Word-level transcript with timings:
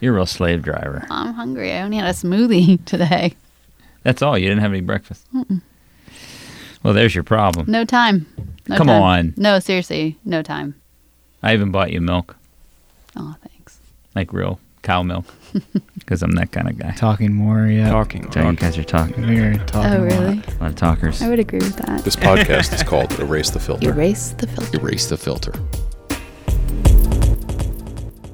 You're 0.00 0.12
a 0.14 0.16
real 0.16 0.26
slave 0.26 0.62
driver. 0.62 1.06
I'm 1.10 1.34
hungry. 1.34 1.72
I 1.72 1.82
only 1.82 1.96
had 1.96 2.06
a 2.06 2.12
smoothie 2.12 2.84
today. 2.86 3.34
That's 4.02 4.22
all. 4.22 4.38
You 4.38 4.48
didn't 4.48 4.62
have 4.62 4.70
any 4.72 4.80
breakfast. 4.80 5.26
Well, 6.82 6.94
there's 6.94 7.14
your 7.14 7.24
problem. 7.24 7.70
No 7.70 7.84
time. 7.84 8.26
No 8.68 8.76
Come 8.76 8.86
time. 8.86 9.02
on. 9.02 9.34
No, 9.36 9.58
seriously, 9.58 10.16
no 10.24 10.42
time. 10.42 10.74
I 11.42 11.54
even 11.54 11.70
bought 11.70 11.92
you 11.92 12.00
milk, 12.00 12.36
Oh, 13.16 13.34
thanks. 13.42 13.78
like 14.14 14.32
real 14.32 14.60
cow 14.82 15.02
milk, 15.02 15.24
because 15.98 16.22
I'm 16.22 16.32
that 16.32 16.52
kind 16.52 16.68
of 16.68 16.78
guy. 16.78 16.92
Talking 16.92 17.32
more, 17.34 17.66
yeah. 17.66 17.90
Talking. 17.90 18.30
So 18.32 18.40
you 18.42 18.52
guys 18.56 18.78
are 18.78 18.84
talking. 18.84 19.26
We're 19.26 19.54
oh, 19.60 19.64
talking. 19.66 19.90
Oh, 19.92 19.96
a 19.96 20.04
lot. 20.04 20.12
really? 20.20 20.38
A 20.38 20.60
lot 20.60 20.70
of 20.70 20.76
talkers. 20.76 21.20
I 21.22 21.28
would 21.28 21.38
agree 21.40 21.58
with 21.60 21.76
that. 21.76 22.04
This 22.04 22.16
podcast 22.16 22.72
is 22.74 22.82
called 22.82 23.18
Erase 23.18 23.50
the 23.50 23.60
Filter. 23.60 23.90
Erase 23.90 24.30
the 24.32 24.46
filter. 24.46 24.78
Erase 24.80 25.06
the 25.06 25.16
filter. 25.16 25.52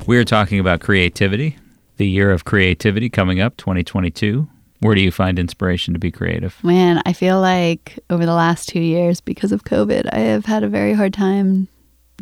We 0.07 0.19
are 0.19 0.25
talking 0.25 0.61
about 0.61 0.81
creativity, 0.81 1.57
the 1.97 2.07
year 2.07 2.31
of 2.31 2.45
creativity 2.45 3.09
coming 3.09 3.41
up, 3.41 3.57
2022. 3.57 4.47
Where 4.81 4.95
do 4.95 5.01
you 5.01 5.11
find 5.11 5.39
inspiration 5.39 5.95
to 5.95 5.99
be 5.99 6.11
creative? 6.11 6.63
Man, 6.63 7.01
I 7.07 7.15
feel 7.15 7.41
like 7.41 7.99
over 8.11 8.27
the 8.27 8.35
last 8.35 8.69
two 8.69 8.81
years, 8.81 9.23
because 9.23 9.51
of 9.51 9.65
COVID, 9.65 10.13
I 10.13 10.19
have 10.19 10.45
had 10.45 10.63
a 10.63 10.69
very 10.69 10.93
hard 10.93 11.15
time 11.15 11.69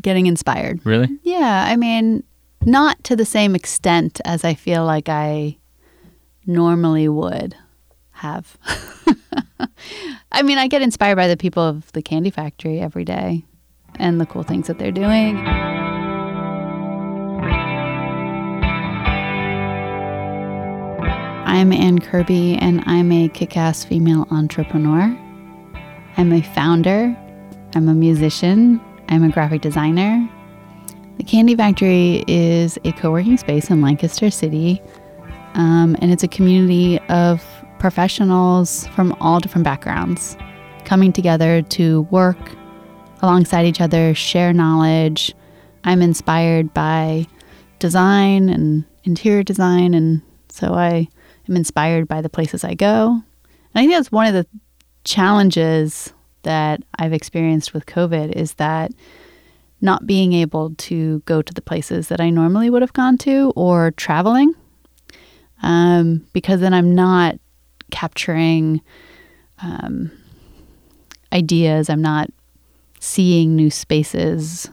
getting 0.00 0.26
inspired. 0.26 0.80
Really? 0.86 1.08
Yeah, 1.24 1.64
I 1.66 1.74
mean, 1.74 2.22
not 2.64 3.02
to 3.04 3.16
the 3.16 3.24
same 3.24 3.56
extent 3.56 4.20
as 4.24 4.44
I 4.44 4.54
feel 4.54 4.84
like 4.84 5.08
I 5.08 5.58
normally 6.46 7.08
would 7.08 7.56
have. 8.12 8.56
I 10.30 10.42
mean, 10.42 10.58
I 10.58 10.68
get 10.68 10.82
inspired 10.82 11.16
by 11.16 11.26
the 11.26 11.36
people 11.36 11.64
of 11.64 11.90
the 11.92 12.02
Candy 12.02 12.30
Factory 12.30 12.78
every 12.78 13.04
day 13.04 13.44
and 13.98 14.20
the 14.20 14.26
cool 14.26 14.44
things 14.44 14.68
that 14.68 14.78
they're 14.78 14.92
doing. 14.92 15.81
I'm 21.52 21.70
Ann 21.70 21.98
Kirby, 21.98 22.56
and 22.56 22.82
I'm 22.86 23.12
a 23.12 23.28
kick 23.28 23.58
ass 23.58 23.84
female 23.84 24.26
entrepreneur. 24.30 25.14
I'm 26.16 26.32
a 26.32 26.40
founder, 26.40 27.14
I'm 27.74 27.90
a 27.90 27.94
musician, 27.94 28.80
I'm 29.10 29.22
a 29.22 29.28
graphic 29.28 29.60
designer. 29.60 30.26
The 31.18 31.24
Candy 31.24 31.54
Factory 31.54 32.24
is 32.26 32.78
a 32.86 32.92
co 32.92 33.10
working 33.10 33.36
space 33.36 33.68
in 33.68 33.82
Lancaster 33.82 34.30
City, 34.30 34.80
um, 35.52 35.94
and 36.00 36.10
it's 36.10 36.22
a 36.22 36.26
community 36.26 36.98
of 37.10 37.44
professionals 37.78 38.86
from 38.86 39.14
all 39.20 39.38
different 39.38 39.64
backgrounds 39.64 40.38
coming 40.86 41.12
together 41.12 41.60
to 41.60 42.00
work 42.10 42.38
alongside 43.20 43.66
each 43.66 43.82
other, 43.82 44.14
share 44.14 44.54
knowledge. 44.54 45.34
I'm 45.84 46.00
inspired 46.00 46.72
by 46.72 47.26
design 47.78 48.48
and 48.48 48.86
interior 49.04 49.42
design, 49.42 49.92
and 49.92 50.22
so 50.48 50.72
I 50.72 51.08
am 51.48 51.56
inspired 51.56 52.08
by 52.08 52.20
the 52.20 52.28
places 52.28 52.64
I 52.64 52.74
go. 52.74 53.10
And 53.12 53.22
I 53.74 53.80
think 53.80 53.92
that's 53.92 54.12
one 54.12 54.26
of 54.26 54.34
the 54.34 54.46
challenges 55.04 56.12
that 56.42 56.82
I've 56.98 57.12
experienced 57.12 57.72
with 57.72 57.86
COVID 57.86 58.32
is 58.32 58.54
that 58.54 58.92
not 59.80 60.06
being 60.06 60.32
able 60.32 60.74
to 60.76 61.20
go 61.20 61.42
to 61.42 61.52
the 61.52 61.62
places 61.62 62.08
that 62.08 62.20
I 62.20 62.30
normally 62.30 62.70
would 62.70 62.82
have 62.82 62.92
gone 62.92 63.18
to 63.18 63.52
or 63.56 63.90
traveling 63.92 64.54
um, 65.62 66.26
because 66.32 66.60
then 66.60 66.74
I'm 66.74 66.94
not 66.94 67.36
capturing 67.90 68.80
um, 69.62 70.10
ideas, 71.32 71.88
I'm 71.88 72.02
not 72.02 72.30
seeing 73.00 73.56
new 73.56 73.70
spaces. 73.70 74.70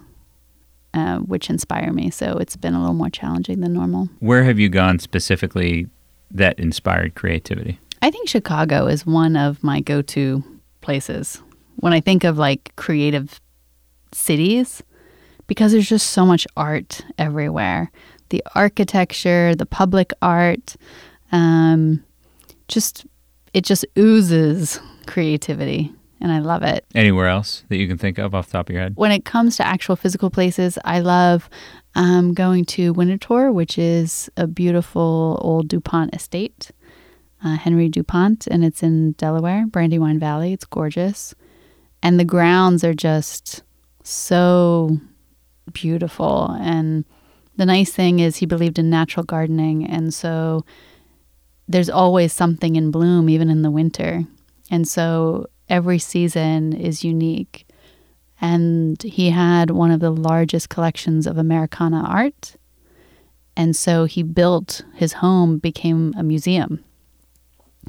Uh, 0.92 1.20
which 1.20 1.52
inspire 1.52 1.94
me. 1.94 2.10
So 2.10 2.40
it's 2.40 2.56
been 2.56 2.74
a 2.74 2.80
little 2.80 2.96
more 2.96 3.12
challenging 3.12 3.60
than 3.60 3.74
normal. 3.74 4.10
Where 4.22 4.44
have 4.44 4.58
you 4.58 4.70
gone 4.70 4.98
specifically 4.98 5.88
that 6.32 6.60
inspired 6.60 7.16
creativity? 7.16 7.80
I 8.02 8.12
think 8.12 8.30
Chicago 8.30 8.88
is 8.88 9.06
one 9.06 9.36
of 9.36 9.64
my 9.64 9.82
go 9.82 10.02
to 10.04 10.44
places 10.82 11.42
when 11.78 11.94
I 11.94 12.00
think 12.00 12.24
of 12.24 12.38
like 12.38 12.76
creative 12.76 13.42
cities 14.14 14.82
because 15.48 15.72
there's 15.72 15.90
just 15.90 16.12
so 16.12 16.26
much 16.26 16.48
art 16.56 17.02
everywhere. 17.18 17.92
The 18.30 18.44
architecture, 18.56 19.56
the 19.56 19.66
public 19.66 20.12
art, 20.22 20.76
um, 21.32 22.04
just 22.68 23.06
it 23.54 23.66
just 23.66 23.86
oozes 23.98 24.80
creativity 25.08 25.92
and 26.22 26.32
I 26.32 26.40
love 26.40 26.64
it. 26.64 26.86
Anywhere 26.96 27.28
else 27.28 27.64
that 27.70 27.78
you 27.78 27.88
can 27.88 27.98
think 27.98 28.18
of 28.18 28.36
off 28.36 28.48
the 28.48 28.54
top 28.54 28.70
of 28.70 28.74
your 28.74 28.84
head? 28.84 28.94
When 28.96 29.12
it 29.12 29.26
comes 29.26 29.58
to 29.58 29.66
actual 29.66 29.96
physical 29.96 30.30
places, 30.30 30.78
I 30.84 31.00
love 31.00 31.50
um, 31.96 32.34
going 32.34 32.66
to 32.66 32.94
Winterthur, 32.94 33.54
which 33.54 33.78
is 33.78 34.30
a 34.38 34.48
beautiful 34.48 35.40
old 35.42 35.68
DuPont 35.68 36.16
estate, 36.16 36.72
uh, 37.44 37.56
Henry 37.56 37.90
DuPont, 37.90 38.48
and 38.48 38.64
it's 38.64 38.84
in 38.84 39.14
Delaware, 39.14 39.66
Brandywine 39.66 40.20
Valley. 40.20 40.54
It's 40.54 40.66
gorgeous. 40.66 41.34
And 42.02 42.20
the 42.20 42.26
grounds 42.26 42.84
are 42.84 42.94
just 42.94 43.64
so 44.04 44.98
beautiful. 45.74 46.56
And 46.60 47.06
the 47.58 47.66
nice 47.66 47.92
thing 47.92 48.20
is, 48.20 48.38
he 48.38 48.46
believed 48.46 48.80
in 48.80 48.90
natural 48.90 49.24
gardening. 49.24 49.86
And 49.86 50.14
so 50.14 50.66
there's 51.68 51.90
always 51.90 52.34
something 52.34 52.76
in 52.76 52.92
bloom, 52.92 53.30
even 53.30 53.50
in 53.50 53.62
the 53.62 53.72
winter. 53.72 54.24
And 54.72 54.88
so 54.88 55.48
every 55.70 56.00
season 56.00 56.74
is 56.74 57.04
unique 57.04 57.66
and 58.42 59.02
he 59.04 59.30
had 59.30 59.72
one 59.72 59.92
of 59.92 60.00
the 60.00 60.12
largest 60.12 60.70
collections 60.70 61.28
of 61.28 61.38
Americana 61.38 62.04
art. 62.08 62.56
And 63.58 63.76
so 63.76 64.06
he 64.06 64.24
built 64.24 64.82
his 64.96 65.14
home 65.14 65.58
became 65.58 66.14
a 66.18 66.24
museum. 66.24 66.84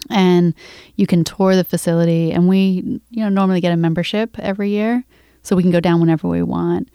And 0.09 0.55
you 0.97 1.07
can 1.07 1.25
tour 1.25 1.55
the 1.55 1.65
facility 1.65 2.33
and 2.33 2.49
we 2.49 3.01
you 3.11 3.23
know 3.23 3.29
normally 3.29 3.61
get 3.61 3.73
a 3.73 3.77
membership 3.77 4.39
every 4.39 4.71
year 4.71 5.05
so 5.43 5.57
we 5.57 5.63
can 5.63 5.73
go 5.73 5.81
down 5.81 6.01
whenever 6.01 6.29
we 6.29 6.43
want. 6.43 6.91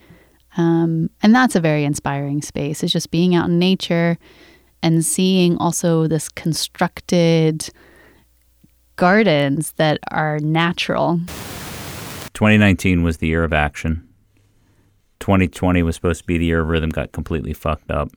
Um, 0.56 1.10
and 1.22 1.34
that's 1.34 1.54
a 1.54 1.60
very 1.60 1.84
inspiring 1.84 2.42
space. 2.42 2.82
It's 2.82 2.92
just 2.92 3.10
being 3.10 3.34
out 3.34 3.48
in 3.48 3.58
nature 3.58 4.18
and 4.82 5.04
seeing 5.04 5.56
also 5.58 6.06
this 6.06 6.28
constructed 6.28 7.68
gardens 8.96 9.72
that 9.72 9.98
are 10.10 10.38
natural 10.40 11.20
2019 12.36 13.02
was 13.02 13.16
the 13.16 13.28
year 13.28 13.44
of 13.44 13.54
action. 13.54 14.06
2020 15.20 15.82
was 15.82 15.94
supposed 15.94 16.20
to 16.20 16.26
be 16.26 16.36
the 16.36 16.44
year 16.44 16.60
of 16.60 16.68
rhythm, 16.68 16.90
got 16.90 17.10
completely 17.10 17.54
fucked 17.54 17.90
up. 17.90 18.10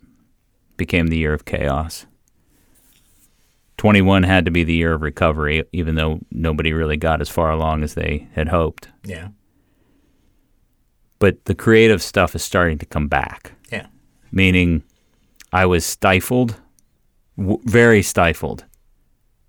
Became 0.76 1.08
the 1.08 1.18
year 1.18 1.34
of 1.34 1.46
chaos. 1.46 2.06
21 3.78 4.24
had 4.24 4.44
to 4.44 4.52
be 4.52 4.66
the 4.66 4.74
year 4.74 4.94
of 4.94 5.04
recovery, 5.04 5.64
even 5.72 5.96
though 5.96 6.20
nobody 6.32 6.74
really 6.74 6.98
got 6.98 7.22
as 7.22 7.30
far 7.30 7.50
along 7.50 7.82
as 7.82 7.94
they 7.94 8.28
had 8.34 8.50
hoped. 8.50 8.90
Yeah. 9.06 9.30
But 11.20 11.46
the 11.46 11.56
creative 11.56 12.02
stuff 12.02 12.36
is 12.36 12.44
starting 12.44 12.78
to 12.80 12.86
come 12.86 13.08
back. 13.08 13.54
Yeah. 13.72 13.88
Meaning, 14.34 14.84
I 15.54 15.66
was 15.66 15.86
stifled, 15.86 16.60
w- 17.38 17.62
very 17.64 18.04
stifled, 18.04 18.66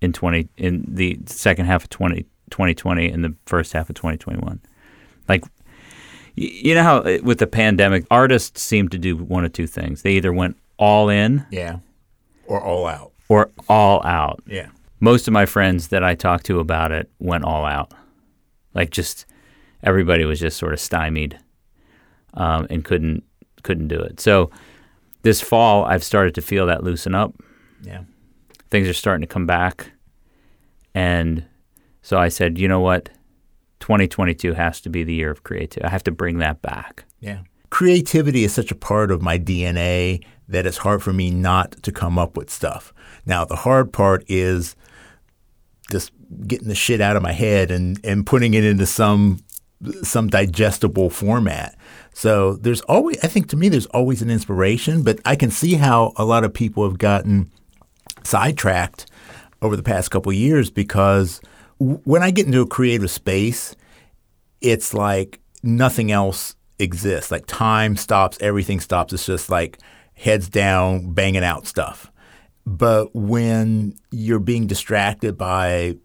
in 0.01 0.13
20 0.13 0.47
in 0.57 0.83
the 0.87 1.19
second 1.25 1.65
half 1.67 1.83
of 1.83 1.89
20, 1.89 2.23
2020 2.49 3.09
and 3.09 3.23
the 3.23 3.35
first 3.45 3.73
half 3.73 3.89
of 3.89 3.95
2021. 3.95 4.59
Like, 5.29 5.43
you 6.35 6.73
know 6.75 6.83
how 6.83 6.97
uh, 6.99 7.19
with 7.23 7.39
the 7.39 7.47
pandemic, 7.47 8.05
artists 8.09 8.61
seem 8.61 8.87
to 8.89 8.97
do 8.97 9.17
one 9.17 9.45
of 9.45 9.53
two 9.53 9.67
things. 9.67 10.01
They 10.01 10.13
either 10.13 10.33
went 10.33 10.57
all 10.77 11.09
in 11.09 11.45
Yeah. 11.51 11.77
Or 12.47 12.61
all 12.61 12.87
out. 12.87 13.11
or 13.29 13.49
all 13.69 14.05
out. 14.05 14.41
Yeah. 14.47 14.69
Most 14.99 15.27
of 15.27 15.33
my 15.33 15.45
friends 15.45 15.87
that 15.89 16.03
I 16.03 16.15
talked 16.15 16.45
to 16.47 16.59
about 16.59 16.91
it 16.91 17.09
went 17.19 17.43
all 17.43 17.65
out. 17.65 17.93
Like, 18.73 18.89
just 18.91 19.25
everybody 19.83 20.25
was 20.25 20.39
just 20.39 20.57
sort 20.57 20.73
of 20.73 20.79
stymied 20.79 21.37
um, 22.33 22.67
and 22.69 22.83
couldn't 22.83 23.23
couldn't 23.63 23.87
do 23.89 23.99
it. 23.99 24.19
So 24.19 24.49
this 25.21 25.39
fall, 25.41 25.85
I've 25.85 26.03
started 26.03 26.33
to 26.35 26.41
feel 26.41 26.65
that 26.67 26.83
loosen 26.83 27.13
up. 27.13 27.33
Yeah. 27.83 28.01
Things 28.69 28.87
are 28.87 28.93
starting 28.93 29.21
to 29.21 29.27
come 29.27 29.45
back, 29.45 29.91
and 30.93 31.45
so 32.01 32.17
I 32.17 32.29
said, 32.29 32.57
you 32.57 32.67
know 32.67 32.79
what, 32.79 33.09
2022 33.79 34.53
has 34.53 34.81
to 34.81 34.89
be 34.89 35.03
the 35.03 35.13
year 35.13 35.31
of 35.31 35.43
creativity. 35.43 35.85
I 35.85 35.89
have 35.89 36.03
to 36.03 36.11
bring 36.11 36.39
that 36.39 36.61
back. 36.61 37.05
Yeah. 37.19 37.41
Creativity 37.69 38.43
is 38.43 38.53
such 38.53 38.71
a 38.71 38.75
part 38.75 39.11
of 39.11 39.21
my 39.21 39.39
DNA 39.39 40.23
that 40.47 40.65
it's 40.65 40.77
hard 40.77 41.01
for 41.01 41.13
me 41.13 41.31
not 41.31 41.71
to 41.83 41.91
come 41.91 42.19
up 42.19 42.35
with 42.35 42.49
stuff. 42.49 42.93
Now, 43.25 43.45
the 43.45 43.55
hard 43.55 43.93
part 43.93 44.23
is 44.27 44.75
just 45.89 46.11
getting 46.47 46.67
the 46.67 46.75
shit 46.75 47.01
out 47.01 47.15
of 47.15 47.23
my 47.23 47.31
head 47.31 47.71
and, 47.71 47.99
and 48.03 48.25
putting 48.25 48.53
it 48.53 48.63
into 48.63 48.85
some 48.85 49.39
some 50.03 50.27
digestible 50.27 51.09
format. 51.09 51.75
So 52.13 52.53
there's 52.53 52.81
always 52.81 53.17
I 53.23 53.27
think 53.27 53.49
to 53.49 53.57
me 53.57 53.67
there's 53.67 53.87
always 53.87 54.21
an 54.21 54.29
inspiration, 54.29 55.01
but 55.01 55.19
I 55.25 55.35
can 55.35 55.49
see 55.49 55.73
how 55.73 56.13
a 56.17 56.25
lot 56.25 56.43
of 56.43 56.53
people 56.53 56.83
have 56.87 56.99
gotten 56.99 57.51
sidetracked 58.23 59.07
over 59.61 59.75
the 59.75 59.83
past 59.83 60.11
couple 60.11 60.31
of 60.31 60.35
years 60.37 60.69
because 60.69 61.39
w- 61.79 61.99
when 62.03 62.23
I 62.23 62.31
get 62.31 62.45
into 62.45 62.61
a 62.61 62.67
creative 62.67 63.11
space, 63.11 63.75
it's 64.61 64.93
like 64.93 65.39
nothing 65.63 66.11
else 66.11 66.55
exists. 66.79 67.31
Like 67.31 67.45
time 67.47 67.95
stops, 67.95 68.37
everything 68.41 68.79
stops. 68.79 69.13
It's 69.13 69.25
just 69.25 69.49
like 69.49 69.77
heads 70.13 70.49
down, 70.49 71.13
banging 71.13 71.43
out 71.43 71.67
stuff. 71.67 72.11
But 72.65 73.15
when 73.15 73.95
you're 74.11 74.39
being 74.39 74.67
distracted 74.67 75.37
by 75.37 75.95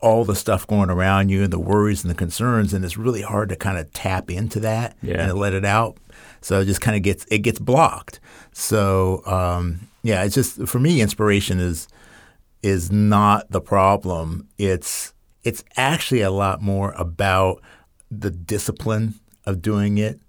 all 0.00 0.24
the 0.24 0.34
stuff 0.34 0.66
going 0.66 0.90
around 0.90 1.28
you 1.28 1.44
and 1.44 1.52
the 1.52 1.60
worries 1.60 2.02
and 2.02 2.10
the 2.10 2.14
concerns, 2.16 2.74
and 2.74 2.84
it's 2.84 2.96
really 2.96 3.22
hard 3.22 3.48
to 3.50 3.56
kind 3.56 3.78
of 3.78 3.92
tap 3.92 4.30
into 4.30 4.58
that 4.60 4.96
Yeah. 5.00 5.28
and 5.28 5.38
let 5.38 5.54
it 5.54 5.64
out. 5.64 5.96
So 6.40 6.60
it 6.60 6.64
just 6.64 6.80
kind 6.80 6.96
of 6.96 7.02
gets 7.04 7.24
it 7.30 7.38
gets 7.38 7.60
blocked. 7.60 8.18
So 8.52 9.22
um, 9.26 9.88
yeah, 10.02 10.24
it's 10.24 10.34
just 10.34 10.66
for 10.66 10.80
me, 10.80 11.00
inspiration 11.00 11.60
is 11.60 11.86
is 12.62 12.92
not 12.92 13.50
the 13.50 13.60
problem. 13.60 14.48
It's 14.58 15.12
it's 15.42 15.64
actually 15.76 16.20
a 16.20 16.30
lot 16.30 16.62
more 16.62 16.92
about 16.92 17.60
the 18.10 18.30
discipline 18.30 19.14
of 19.44 19.60
doing 19.60 19.98
it. 19.98 20.20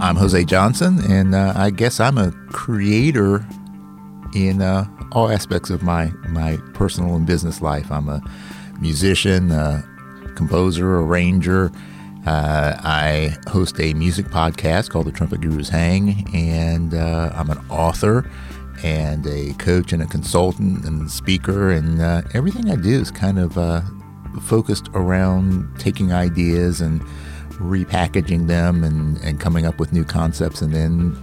I'm 0.00 0.16
Jose 0.16 0.44
Johnson, 0.44 0.98
and 1.10 1.34
uh, 1.34 1.54
I 1.56 1.70
guess 1.70 1.98
I'm 1.98 2.18
a 2.18 2.30
creator 2.50 3.46
in 4.34 4.60
uh, 4.60 4.84
all 5.12 5.30
aspects 5.30 5.70
of 5.70 5.82
my 5.82 6.12
my 6.28 6.58
personal 6.74 7.14
and 7.14 7.26
business 7.26 7.62
life. 7.62 7.90
I'm 7.90 8.10
a 8.10 8.20
musician, 8.80 9.50
a 9.50 9.82
composer, 10.34 10.98
arranger. 10.98 11.72
Uh, 12.26 12.76
I 12.82 13.36
host 13.48 13.78
a 13.80 13.92
music 13.94 14.26
podcast 14.26 14.88
called 14.88 15.06
The 15.06 15.12
Trumpet 15.12 15.42
Gurus 15.42 15.68
Hang, 15.68 16.26
and 16.34 16.94
uh, 16.94 17.30
I'm 17.34 17.50
an 17.50 17.58
author 17.68 18.30
and 18.82 19.26
a 19.26 19.52
coach 19.54 19.92
and 19.92 20.02
a 20.02 20.06
consultant 20.06 20.84
and 20.84 21.10
speaker. 21.10 21.70
And 21.70 22.00
uh, 22.00 22.22
everything 22.32 22.70
I 22.70 22.76
do 22.76 23.00
is 23.00 23.10
kind 23.10 23.38
of 23.38 23.58
uh, 23.58 23.82
focused 24.42 24.88
around 24.94 25.68
taking 25.78 26.12
ideas 26.12 26.80
and 26.80 27.02
repackaging 27.52 28.46
them 28.46 28.82
and, 28.84 29.18
and 29.18 29.38
coming 29.38 29.66
up 29.66 29.78
with 29.78 29.92
new 29.92 30.04
concepts 30.04 30.62
and 30.62 30.74
then 30.74 31.16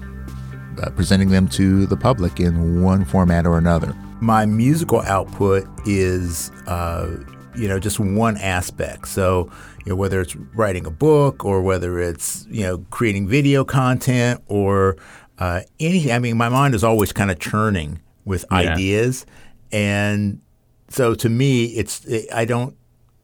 uh, 0.81 0.89
presenting 0.92 1.30
them 1.30 1.48
to 1.50 1.86
the 1.88 1.98
public 1.98 2.39
in 2.39 2.81
one 2.83 3.06
format 3.06 3.45
or 3.45 3.57
another. 3.57 3.95
My 4.21 4.45
musical 4.45 5.01
output 5.01 5.68
is, 5.86 6.51
uh, 6.68 7.09
you 7.56 7.68
know, 7.68 7.80
just 7.80 8.00
one 8.00 8.38
aspect. 8.38 9.07
So, 9.07 9.50
you 9.86 9.92
know, 9.92 9.95
whether 9.95 10.21
it's 10.21 10.36
writing 10.36 10.86
a 10.86 10.92
book 10.92 11.44
or 11.45 11.62
whether 11.62 12.00
it's, 12.00 12.45
you 12.50 12.63
know, 12.63 12.80
creating 12.89 13.27
video 13.27 13.63
content 13.63 14.42
or 14.48 14.98
uh, 15.39 15.62
anything. 15.80 16.12
I 16.12 16.19
mean, 16.19 16.38
my 16.38 16.50
mind 16.50 16.75
is 16.75 16.83
always 16.83 17.12
kind 17.12 17.31
of 17.31 17.39
churning 17.39 18.00
with 18.25 18.45
Yeah. 18.51 18.57
ideas. 18.57 19.25
And 19.71 20.42
so 20.89 21.15
to 21.15 21.30
me, 21.30 21.65
it's, 21.65 22.06
I 22.33 22.45
don't 22.45 22.75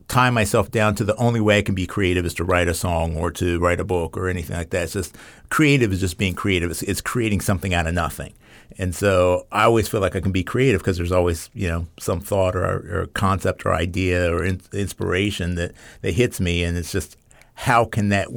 tie 0.08 0.30
myself 0.30 0.72
down 0.72 0.96
to 0.96 1.04
the 1.04 1.16
only 1.16 1.42
way 1.42 1.58
I 1.58 1.62
can 1.62 1.76
be 1.76 1.86
creative 1.86 2.26
is 2.26 2.34
to 2.36 2.44
write 2.44 2.68
a 2.68 2.74
song 2.74 3.18
or 3.18 3.32
to 3.32 3.60
write 3.60 3.80
a 3.80 3.86
book 3.86 4.16
or 4.16 4.30
anything 4.30 4.56
like 4.56 4.70
that. 4.70 4.84
It's 4.84 4.94
just 4.94 5.18
creative 5.50 5.92
is 5.92 6.00
just 6.00 6.18
being 6.18 6.34
creative. 6.34 6.72
It's, 6.72 6.82
it's 6.84 7.02
creating 7.02 7.42
something 7.42 7.74
out 7.74 7.88
of 7.88 7.94
nothing. 7.94 8.34
And 8.78 8.94
so 8.94 9.48
I 9.52 9.64
always 9.64 9.88
feel 9.88 10.02
like 10.02 10.16
I 10.16 10.20
can 10.20 10.32
be 10.32 10.44
creative 10.44 10.82
because 10.82 10.98
there's 10.98 11.12
always, 11.12 11.50
you 11.54 11.68
know, 11.68 11.88
some 12.00 12.20
thought 12.20 12.56
or, 12.56 13.02
or 13.02 13.08
concept 13.08 13.66
or 13.66 13.74
idea 13.74 14.32
or 14.34 14.44
in, 14.44 14.62
inspiration 14.72 15.56
that, 15.56 15.74
that 16.02 16.14
hits 16.14 16.40
me. 16.40 16.64
And 16.64 16.78
it's 16.78 16.92
just, 16.92 17.18
how 17.56 17.86
can 17.86 18.10
that, 18.10 18.28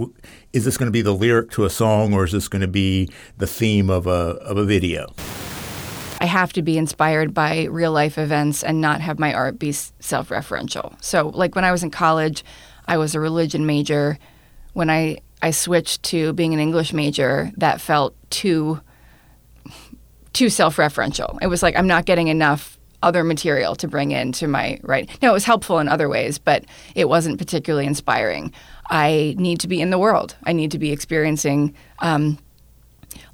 is 0.52 0.64
this 0.64 0.78
going 0.78 0.87
to 0.87 0.93
be 0.93 1.02
the 1.02 1.14
lyric 1.14 1.50
to 1.52 1.64
a 1.64 1.70
song 1.70 2.14
or 2.14 2.25
is 2.25 2.32
this 2.32 2.49
going 2.49 2.62
to 2.62 2.69
be 2.69 3.11
the 3.37 3.46
theme 3.46 3.90
of 3.90 4.06
a, 4.06 4.11
of 4.11 4.56
a 4.56 4.64
video? 4.64 5.12
I 6.20 6.26
have 6.26 6.52
to 6.52 6.62
be 6.62 6.76
inspired 6.76 7.32
by 7.32 7.64
real 7.64 7.93
life 7.93 8.19
events 8.19 8.62
and 8.62 8.81
not 8.81 9.00
have 9.00 9.19
my 9.19 9.32
art 9.32 9.58
be 9.58 9.72
self 9.72 10.28
referential. 10.28 11.02
So, 11.02 11.28
like 11.28 11.55
when 11.55 11.64
I 11.64 11.72
was 11.72 11.82
in 11.82 11.90
college, 11.90 12.44
I 12.87 12.99
was 12.99 13.14
a 13.14 13.20
religion 13.20 13.67
major. 13.67 14.19
When 14.75 14.90
I, 14.90 15.19
I 15.43 15.50
switched 15.50 16.02
to 16.05 16.32
being 16.34 16.52
an 16.52 16.61
English 16.61 16.93
major, 16.93 17.50
that 17.56 17.81
felt 17.81 18.14
too 18.31 18.81
too 20.32 20.50
self 20.50 20.76
referential. 20.76 21.38
It 21.40 21.46
was 21.46 21.62
like 21.62 21.76
I'm 21.76 21.87
not 21.87 22.05
getting 22.05 22.28
enough 22.28 22.78
other 23.02 23.25
material 23.25 23.75
to 23.76 23.88
bring 23.88 24.11
into 24.11 24.46
my 24.46 24.78
right. 24.82 25.08
Now, 25.22 25.31
it 25.31 25.32
was 25.32 25.44
helpful 25.44 25.78
in 25.78 25.88
other 25.88 26.08
ways, 26.08 26.38
but 26.38 26.64
it 26.94 27.08
wasn't 27.08 27.38
particularly 27.38 27.87
inspiring. 27.87 28.52
I 28.90 29.34
need 29.38 29.61
to 29.61 29.69
be 29.69 29.81
in 29.81 29.90
the 29.90 29.99
world, 29.99 30.37
I 30.44 30.52
need 30.52 30.70
to 30.72 30.78
be 30.78 30.93
experiencing 30.93 31.75
um, 32.00 32.38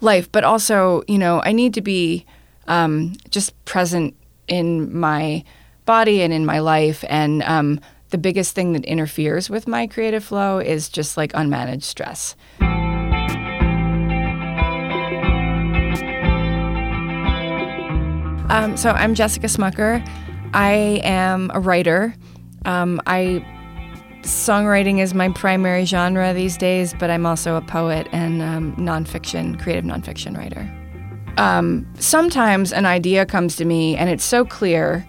life, 0.00 0.30
but 0.30 0.44
also, 0.44 1.02
you 1.08 1.18
know, 1.18 1.42
I 1.44 1.52
need 1.52 1.74
to 1.74 1.82
be 1.82 2.24
um, 2.68 3.14
just 3.30 3.52
present 3.64 4.14
in 4.48 4.96
my 4.96 5.44
body 5.84 6.22
and 6.22 6.32
in 6.32 6.44
my 6.44 6.58
life. 6.58 7.04
And 7.08 7.42
um, 7.44 7.80
the 8.10 8.18
biggest 8.18 8.54
thing 8.54 8.72
that 8.72 8.84
interferes 8.84 9.50
with 9.50 9.66
my 9.66 9.86
creative 9.86 10.24
flow 10.24 10.58
is 10.58 10.88
just 10.88 11.16
like 11.16 11.32
unmanaged 11.32 11.82
stress. 11.82 12.36
Um, 18.48 18.76
so 18.76 18.90
I'm 18.90 19.14
Jessica 19.14 19.48
Smucker. 19.48 20.06
I 20.54 21.00
am 21.02 21.50
a 21.52 21.60
writer. 21.60 22.14
Um, 22.64 23.00
I 23.06 23.44
songwriting 24.22 25.00
is 25.00 25.14
my 25.14 25.28
primary 25.30 25.84
genre 25.84 26.32
these 26.32 26.56
days, 26.56 26.94
but 26.98 27.10
I'm 27.10 27.26
also 27.26 27.56
a 27.56 27.60
poet 27.60 28.08
and 28.12 28.42
um, 28.42 28.74
nonfiction, 28.76 29.60
creative 29.60 29.84
nonfiction 29.84 30.36
writer. 30.36 30.75
Um, 31.36 31.86
sometimes 31.98 32.72
an 32.72 32.86
idea 32.86 33.26
comes 33.26 33.56
to 33.56 33.64
me 33.64 33.96
and 33.96 34.08
it's 34.08 34.24
so 34.24 34.44
clear, 34.44 35.06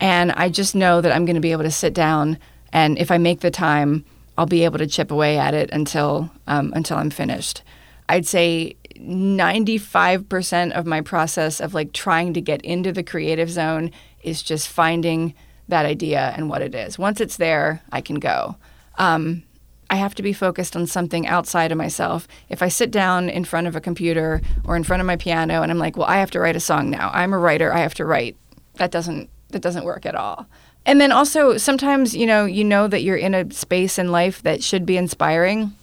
and 0.00 0.32
I 0.32 0.48
just 0.48 0.74
know 0.74 1.00
that 1.00 1.12
I'm 1.12 1.24
going 1.26 1.34
to 1.34 1.40
be 1.40 1.52
able 1.52 1.64
to 1.64 1.70
sit 1.70 1.92
down 1.94 2.38
and 2.72 2.98
if 2.98 3.10
I 3.10 3.18
make 3.18 3.40
the 3.40 3.50
time, 3.50 4.04
I'll 4.38 4.46
be 4.46 4.64
able 4.64 4.78
to 4.78 4.86
chip 4.86 5.10
away 5.10 5.38
at 5.38 5.54
it 5.54 5.70
until 5.70 6.30
um, 6.46 6.72
until 6.74 6.96
I'm 6.96 7.10
finished. 7.10 7.62
I'd 8.08 8.26
say 8.26 8.76
95% 8.98 10.72
of 10.72 10.86
my 10.86 11.00
process 11.00 11.60
of 11.60 11.74
like 11.74 11.92
trying 11.92 12.34
to 12.34 12.40
get 12.40 12.62
into 12.62 12.92
the 12.92 13.02
creative 13.02 13.50
zone 13.50 13.90
is 14.22 14.42
just 14.42 14.68
finding 14.68 15.34
that 15.68 15.86
idea 15.86 16.32
and 16.36 16.48
what 16.48 16.62
it 16.62 16.74
is. 16.74 16.98
Once 16.98 17.20
it's 17.20 17.36
there, 17.36 17.82
I 17.92 18.00
can 18.00 18.16
go. 18.16 18.56
Um, 18.98 19.42
I 19.90 19.96
have 19.96 20.14
to 20.14 20.22
be 20.22 20.32
focused 20.32 20.76
on 20.76 20.86
something 20.86 21.26
outside 21.26 21.72
of 21.72 21.78
myself. 21.78 22.28
If 22.48 22.62
I 22.62 22.68
sit 22.68 22.92
down 22.92 23.28
in 23.28 23.44
front 23.44 23.66
of 23.66 23.74
a 23.74 23.80
computer 23.80 24.40
or 24.64 24.76
in 24.76 24.84
front 24.84 25.00
of 25.00 25.06
my 25.06 25.16
piano 25.16 25.62
and 25.62 25.70
I'm 25.70 25.78
like, 25.78 25.96
well, 25.96 26.06
I 26.06 26.18
have 26.18 26.30
to 26.30 26.40
write 26.40 26.54
a 26.54 26.60
song 26.60 26.90
now. 26.90 27.10
I'm 27.12 27.32
a 27.32 27.38
writer. 27.38 27.72
I 27.72 27.80
have 27.80 27.94
to 27.94 28.04
write. 28.04 28.36
That 28.76 28.92
doesn't 28.92 29.28
that 29.48 29.62
doesn't 29.62 29.84
work 29.84 30.06
at 30.06 30.14
all. 30.14 30.46
And 30.86 31.00
then 31.00 31.10
also 31.10 31.56
sometimes, 31.56 32.14
you 32.14 32.24
know, 32.24 32.44
you 32.44 32.62
know 32.62 32.86
that 32.86 33.02
you're 33.02 33.16
in 33.16 33.34
a 33.34 33.50
space 33.52 33.98
in 33.98 34.12
life 34.12 34.42
that 34.44 34.62
should 34.62 34.86
be 34.86 34.96
inspiring. 34.96 35.74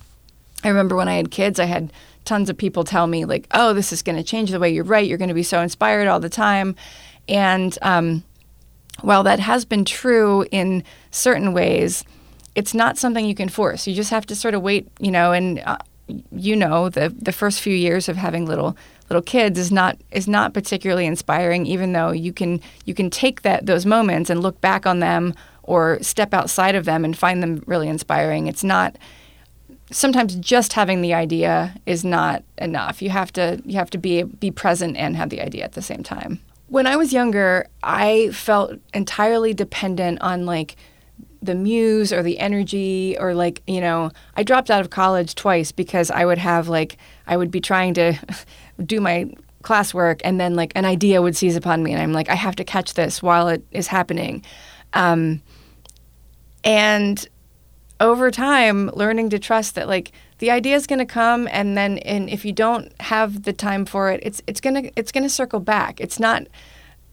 I 0.64 0.70
remember 0.70 0.96
when 0.96 1.10
I 1.10 1.16
had 1.16 1.30
kids, 1.30 1.60
I 1.60 1.66
had 1.66 1.92
tons 2.24 2.50
of 2.50 2.58
people 2.58 2.86
tell 2.86 3.08
me 3.08 3.26
like, 3.26 3.46
"Oh, 3.52 3.74
this 3.74 3.92
is 3.92 4.02
going 4.02 4.16
to 4.16 4.24
change 4.24 4.52
the 4.52 4.60
way 4.60 4.74
you 4.74 4.84
write. 4.84 5.08
You're 5.08 5.18
going 5.18 5.28
to 5.28 5.34
be 5.34 5.44
so 5.44 5.62
inspired 5.62 6.08
all 6.08 6.22
the 6.22 6.30
time." 6.30 6.76
And 7.28 7.78
um, 7.82 8.24
while 9.02 9.24
that 9.24 9.40
has 9.40 9.66
been 9.66 9.84
true 9.84 10.46
in 10.50 10.84
certain 11.12 11.52
ways, 11.54 12.06
it's 12.58 12.74
not 12.74 12.98
something 12.98 13.24
you 13.24 13.36
can 13.36 13.50
force. 13.50 13.86
You 13.86 13.94
just 13.94 14.10
have 14.10 14.26
to 14.26 14.36
sort 14.36 14.56
of 14.56 14.64
wait, 14.64 14.88
you 15.00 15.12
know, 15.12 15.32
and 15.32 15.60
uh, 15.60 15.78
you 16.32 16.56
know, 16.56 16.90
the 16.90 17.10
the 17.10 17.32
first 17.32 17.62
few 17.62 17.76
years 17.76 18.10
of 18.10 18.18
having 18.18 18.48
little 18.48 18.76
little 19.10 19.22
kids 19.22 19.60
is 19.60 19.72
not 19.72 19.96
is 20.12 20.28
not 20.28 20.56
particularly 20.56 21.06
inspiring 21.06 21.68
even 21.68 21.94
though 21.94 22.12
you 22.12 22.34
can 22.34 22.60
you 22.86 22.96
can 22.96 23.12
take 23.12 23.44
that 23.44 23.68
those 23.68 23.86
moments 23.86 24.30
and 24.32 24.42
look 24.42 24.60
back 24.60 24.88
on 24.88 25.00
them 25.00 25.36
or 25.64 26.02
step 26.02 26.34
outside 26.34 26.74
of 26.74 26.86
them 26.86 27.06
and 27.06 27.16
find 27.16 27.44
them 27.44 27.62
really 27.68 27.88
inspiring. 27.88 28.48
It's 28.48 28.64
not 28.64 28.98
sometimes 29.92 30.36
just 30.36 30.74
having 30.74 31.02
the 31.02 31.14
idea 31.14 31.76
is 31.86 32.04
not 32.04 32.44
enough. 32.58 33.04
You 33.04 33.12
have 33.12 33.32
to 33.34 33.62
you 33.66 33.76
have 33.78 33.92
to 33.92 34.00
be 34.00 34.24
be 34.24 34.50
present 34.50 34.98
and 34.98 35.16
have 35.16 35.30
the 35.30 35.42
idea 35.42 35.64
at 35.64 35.74
the 35.74 35.84
same 35.84 36.02
time. 36.02 36.40
When 36.70 36.88
I 36.88 36.96
was 36.96 37.14
younger, 37.14 37.68
I 37.84 38.32
felt 38.32 38.74
entirely 38.96 39.54
dependent 39.54 40.20
on 40.22 40.48
like 40.48 40.76
the 41.48 41.56
muse 41.56 42.14
or 42.14 42.22
the 42.22 42.38
energy 42.38 43.18
or 43.20 43.34
like, 43.34 43.64
you 43.66 43.82
know, 43.82 44.12
I 44.36 44.44
dropped 44.44 44.70
out 44.70 44.82
of 44.82 44.92
college 44.92 45.34
twice 45.34 45.72
because 45.72 46.12
I 46.12 46.26
would 46.26 46.38
have 46.38 46.68
like 46.68 46.98
I 47.26 47.36
would 47.36 47.50
be 47.50 47.60
trying 47.60 47.96
to 47.96 48.14
do 48.86 49.02
my 49.02 49.34
classwork 49.64 50.22
and 50.24 50.40
then 50.40 50.56
like 50.56 50.72
an 50.76 50.86
idea 50.86 51.22
would 51.22 51.36
seize 51.36 51.56
upon 51.56 51.82
me 51.82 51.92
and 51.92 52.02
I'm 52.02 52.14
like 52.14 52.30
I 52.30 52.36
have 52.36 52.56
to 52.58 52.64
catch 52.64 52.94
this 52.94 53.24
while 53.24 53.48
it 53.48 53.66
is 53.72 53.88
happening. 53.88 54.44
Um, 54.94 55.42
and 56.64 57.28
over 58.00 58.30
time 58.30 58.90
learning 58.94 59.30
to 59.32 59.40
trust 59.40 59.76
that 59.76 59.88
like 59.88 60.12
the 60.38 60.52
idea 60.52 60.76
is 60.76 60.86
going 60.86 61.00
to 61.00 61.06
come 61.06 61.48
and 61.52 61.76
then 61.76 61.98
and 62.00 62.30
if 62.30 62.46
you 62.46 62.54
don't 62.54 62.94
have 63.02 63.44
the 63.44 63.54
time 63.54 63.86
for 63.86 64.12
it 64.12 64.20
it's 64.22 64.42
it's 64.46 64.62
going 64.62 64.84
to 64.84 64.92
it's 64.96 65.12
going 65.12 65.24
to 65.24 65.30
circle 65.30 65.60
back 65.60 66.00
it's 66.00 66.20
not 66.20 66.46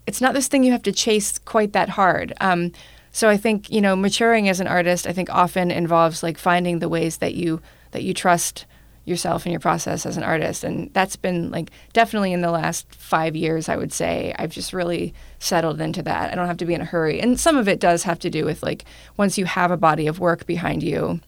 it's 0.07 0.21
not 0.21 0.35
this 0.35 0.49
thing 0.49 0.63
you 0.63 0.73
have 0.73 0.83
to 0.83 0.93
chase 0.93 1.39
quite 1.39 1.73
that 1.73 1.89
hard 1.89 2.35
um, 2.41 2.71
so 3.15 3.31
i 3.31 3.37
think 3.37 3.71
you 3.71 3.81
know 3.81 3.97
maturing 3.97 4.49
as 4.49 4.61
an 4.61 4.67
artist 4.67 5.07
i 5.07 5.13
think 5.13 5.31
often 5.31 5.71
involves 5.71 6.23
like 6.23 6.37
finding 6.37 6.81
the 6.81 6.89
ways 6.89 7.19
that 7.19 7.35
you 7.35 7.63
that 7.93 8.03
you 8.03 8.13
trust 8.13 8.67
yourself 9.07 9.45
and 9.45 9.53
your 9.53 9.61
process 9.61 10.05
as 10.05 10.17
an 10.17 10.23
artist 10.23 10.65
and 10.65 10.93
that's 10.93 11.15
been 11.15 11.51
like 11.51 11.71
definitely 11.93 12.33
in 12.33 12.41
the 12.41 12.51
last 12.51 12.93
five 12.93 13.37
years 13.37 13.69
i 13.69 13.77
would 13.77 13.93
say 13.93 14.35
i've 14.39 14.51
just 14.51 14.73
really 14.73 15.15
settled 15.39 15.81
into 15.81 16.03
that 16.03 16.33
i 16.33 16.35
don't 16.35 16.49
have 16.49 16.57
to 16.57 16.65
be 16.67 16.75
in 16.75 16.81
a 16.81 16.87
hurry 16.87 17.21
and 17.21 17.39
some 17.39 17.57
of 17.57 17.69
it 17.69 17.81
does 17.81 18.03
have 18.03 18.19
to 18.19 18.29
do 18.29 18.45
with 18.45 18.63
like 18.63 18.85
once 19.17 19.39
you 19.39 19.45
have 19.45 19.71
a 19.71 19.77
body 19.77 20.07
of 20.07 20.19
work 20.19 20.45
behind 20.47 20.83
you 20.83 21.21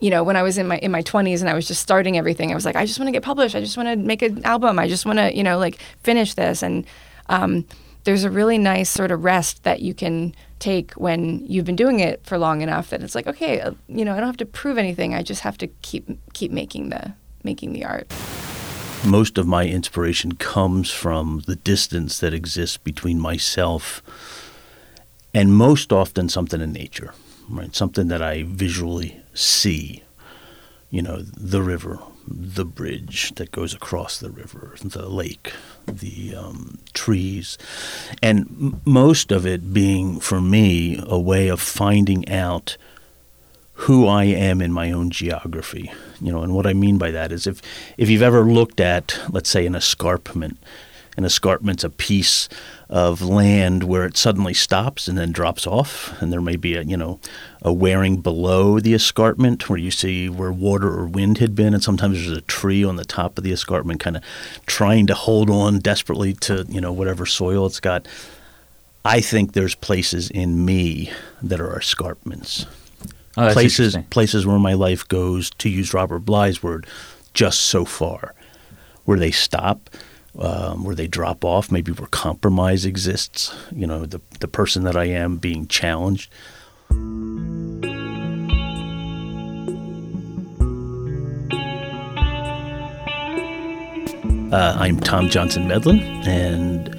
you 0.00 0.08
know, 0.08 0.24
when 0.24 0.34
I 0.34 0.42
was 0.42 0.56
in 0.56 0.66
my 0.66 0.78
in 0.78 0.90
my 0.90 1.02
20s 1.02 1.40
and 1.40 1.50
I 1.50 1.52
was 1.52 1.68
just 1.68 1.82
starting 1.82 2.16
everything, 2.16 2.50
I 2.50 2.54
was 2.54 2.64
like, 2.64 2.74
I 2.74 2.86
just 2.86 2.98
want 2.98 3.08
to 3.08 3.12
get 3.12 3.22
published. 3.22 3.54
I 3.54 3.60
just 3.60 3.76
want 3.76 3.86
to 3.90 3.96
make 3.96 4.22
an 4.22 4.42
album. 4.44 4.78
I 4.78 4.88
just 4.88 5.04
want 5.04 5.18
to, 5.18 5.36
you 5.36 5.42
know, 5.42 5.58
like 5.58 5.78
finish 6.02 6.32
this. 6.32 6.62
And 6.62 6.86
um, 7.28 7.66
there's 8.04 8.24
a 8.24 8.30
really 8.30 8.58
nice 8.58 8.88
sort 8.88 9.10
of 9.10 9.24
rest 9.24 9.64
that 9.64 9.80
you 9.80 9.94
can 9.94 10.34
take 10.58 10.92
when 10.92 11.44
you've 11.46 11.64
been 11.64 11.76
doing 11.76 12.00
it 12.00 12.24
for 12.24 12.38
long 12.38 12.62
enough 12.62 12.90
that 12.90 13.02
it's 13.02 13.14
like, 13.14 13.26
okay, 13.26 13.60
uh, 13.60 13.72
you 13.88 14.04
know, 14.04 14.12
I 14.12 14.16
don't 14.16 14.26
have 14.26 14.36
to 14.38 14.46
prove 14.46 14.78
anything. 14.78 15.14
I 15.14 15.22
just 15.22 15.42
have 15.42 15.58
to 15.58 15.66
keep 15.82 16.08
keep 16.32 16.52
making 16.52 16.90
the 16.90 17.14
making 17.42 17.72
the 17.72 17.84
art. 17.84 18.12
Most 19.04 19.38
of 19.38 19.46
my 19.46 19.66
inspiration 19.66 20.34
comes 20.34 20.90
from 20.90 21.42
the 21.46 21.56
distance 21.56 22.18
that 22.18 22.34
exists 22.34 22.76
between 22.76 23.18
myself 23.18 24.02
and 25.32 25.54
most 25.54 25.92
often 25.92 26.28
something 26.28 26.60
in 26.60 26.72
nature, 26.72 27.14
right? 27.48 27.74
Something 27.74 28.08
that 28.08 28.20
I 28.20 28.44
visually 28.46 29.20
see. 29.32 30.02
You 30.90 31.02
know, 31.02 31.22
the 31.22 31.62
river, 31.62 32.00
the 32.26 32.64
bridge 32.64 33.32
that 33.36 33.50
goes 33.52 33.74
across 33.74 34.18
the 34.18 34.30
river, 34.30 34.74
the 34.82 35.08
lake, 35.08 35.52
the 35.86 36.34
um, 36.34 36.78
trees, 36.92 37.58
and 38.22 38.40
m- 38.40 38.80
most 38.84 39.32
of 39.32 39.46
it 39.46 39.72
being 39.72 40.20
for 40.20 40.40
me 40.40 41.02
a 41.06 41.18
way 41.18 41.48
of 41.48 41.60
finding 41.60 42.28
out 42.28 42.76
who 43.84 44.06
I 44.06 44.24
am 44.24 44.60
in 44.60 44.72
my 44.72 44.92
own 44.92 45.10
geography. 45.10 45.90
You 46.20 46.32
know, 46.32 46.42
and 46.42 46.54
what 46.54 46.66
I 46.66 46.74
mean 46.74 46.98
by 46.98 47.10
that 47.10 47.32
is 47.32 47.46
if 47.46 47.62
if 47.96 48.10
you've 48.10 48.22
ever 48.22 48.42
looked 48.42 48.80
at, 48.80 49.18
let's 49.30 49.48
say, 49.48 49.66
an 49.66 49.74
escarpment, 49.74 50.58
an 51.20 51.26
escarpment's 51.26 51.84
a 51.84 51.90
piece 51.90 52.48
of 52.88 53.20
land 53.20 53.84
where 53.84 54.06
it 54.06 54.16
suddenly 54.16 54.54
stops 54.54 55.06
and 55.06 55.18
then 55.18 55.32
drops 55.32 55.66
off, 55.66 56.20
and 56.20 56.32
there 56.32 56.40
may 56.40 56.56
be 56.56 56.74
a 56.76 56.82
you 56.82 56.96
know 56.96 57.20
a 57.62 57.72
wearing 57.72 58.22
below 58.22 58.80
the 58.80 58.94
escarpment 58.94 59.68
where 59.68 59.78
you 59.78 59.90
see 59.90 60.28
where 60.30 60.50
water 60.50 60.88
or 60.88 61.06
wind 61.06 61.38
had 61.38 61.54
been, 61.54 61.74
and 61.74 61.82
sometimes 61.82 62.16
there's 62.16 62.38
a 62.38 62.40
tree 62.42 62.82
on 62.82 62.96
the 62.96 63.04
top 63.04 63.36
of 63.36 63.44
the 63.44 63.52
escarpment, 63.52 64.00
kind 64.00 64.16
of 64.16 64.22
trying 64.64 65.06
to 65.06 65.14
hold 65.14 65.50
on 65.50 65.78
desperately 65.78 66.32
to 66.32 66.64
you 66.68 66.80
know 66.80 66.92
whatever 66.92 67.26
soil 67.26 67.66
it's 67.66 67.80
got. 67.80 68.08
I 69.04 69.20
think 69.20 69.52
there's 69.52 69.74
places 69.74 70.30
in 70.30 70.64
me 70.64 71.12
that 71.42 71.60
are 71.60 71.78
escarpments. 71.78 72.66
Oh, 73.36 73.52
places 73.52 73.96
places 74.08 74.46
where 74.46 74.58
my 74.58 74.72
life 74.72 75.06
goes, 75.06 75.50
to 75.50 75.68
use 75.68 75.92
Robert 75.92 76.20
Bly's 76.20 76.62
word, 76.62 76.86
just 77.34 77.60
so 77.60 77.84
far, 77.84 78.34
where 79.04 79.18
they 79.18 79.30
stop, 79.30 79.90
um, 80.38 80.84
where 80.84 80.94
they 80.94 81.06
drop 81.06 81.44
off, 81.44 81.70
maybe 81.72 81.92
where 81.92 82.08
compromise 82.08 82.84
exists. 82.84 83.54
You 83.72 83.86
know, 83.86 84.06
the 84.06 84.20
the 84.40 84.48
person 84.48 84.84
that 84.84 84.96
I 84.96 85.04
am 85.04 85.36
being 85.36 85.66
challenged. 85.66 86.30
Uh, 94.52 94.76
I'm 94.76 94.98
Tom 94.98 95.28
Johnson 95.28 95.68
Medland, 95.68 96.02
and 96.26 96.96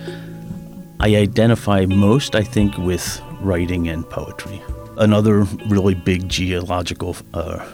I 1.01 1.15
identify 1.17 1.85
most, 1.85 2.33
I 2.33 2.43
think, 2.43 2.77
with 2.77 3.21
writing 3.41 3.89
and 3.89 4.09
poetry. 4.09 4.61
Another 4.97 5.41
really 5.67 5.93
big 5.93 6.29
geological 6.29 7.17
uh, 7.33 7.65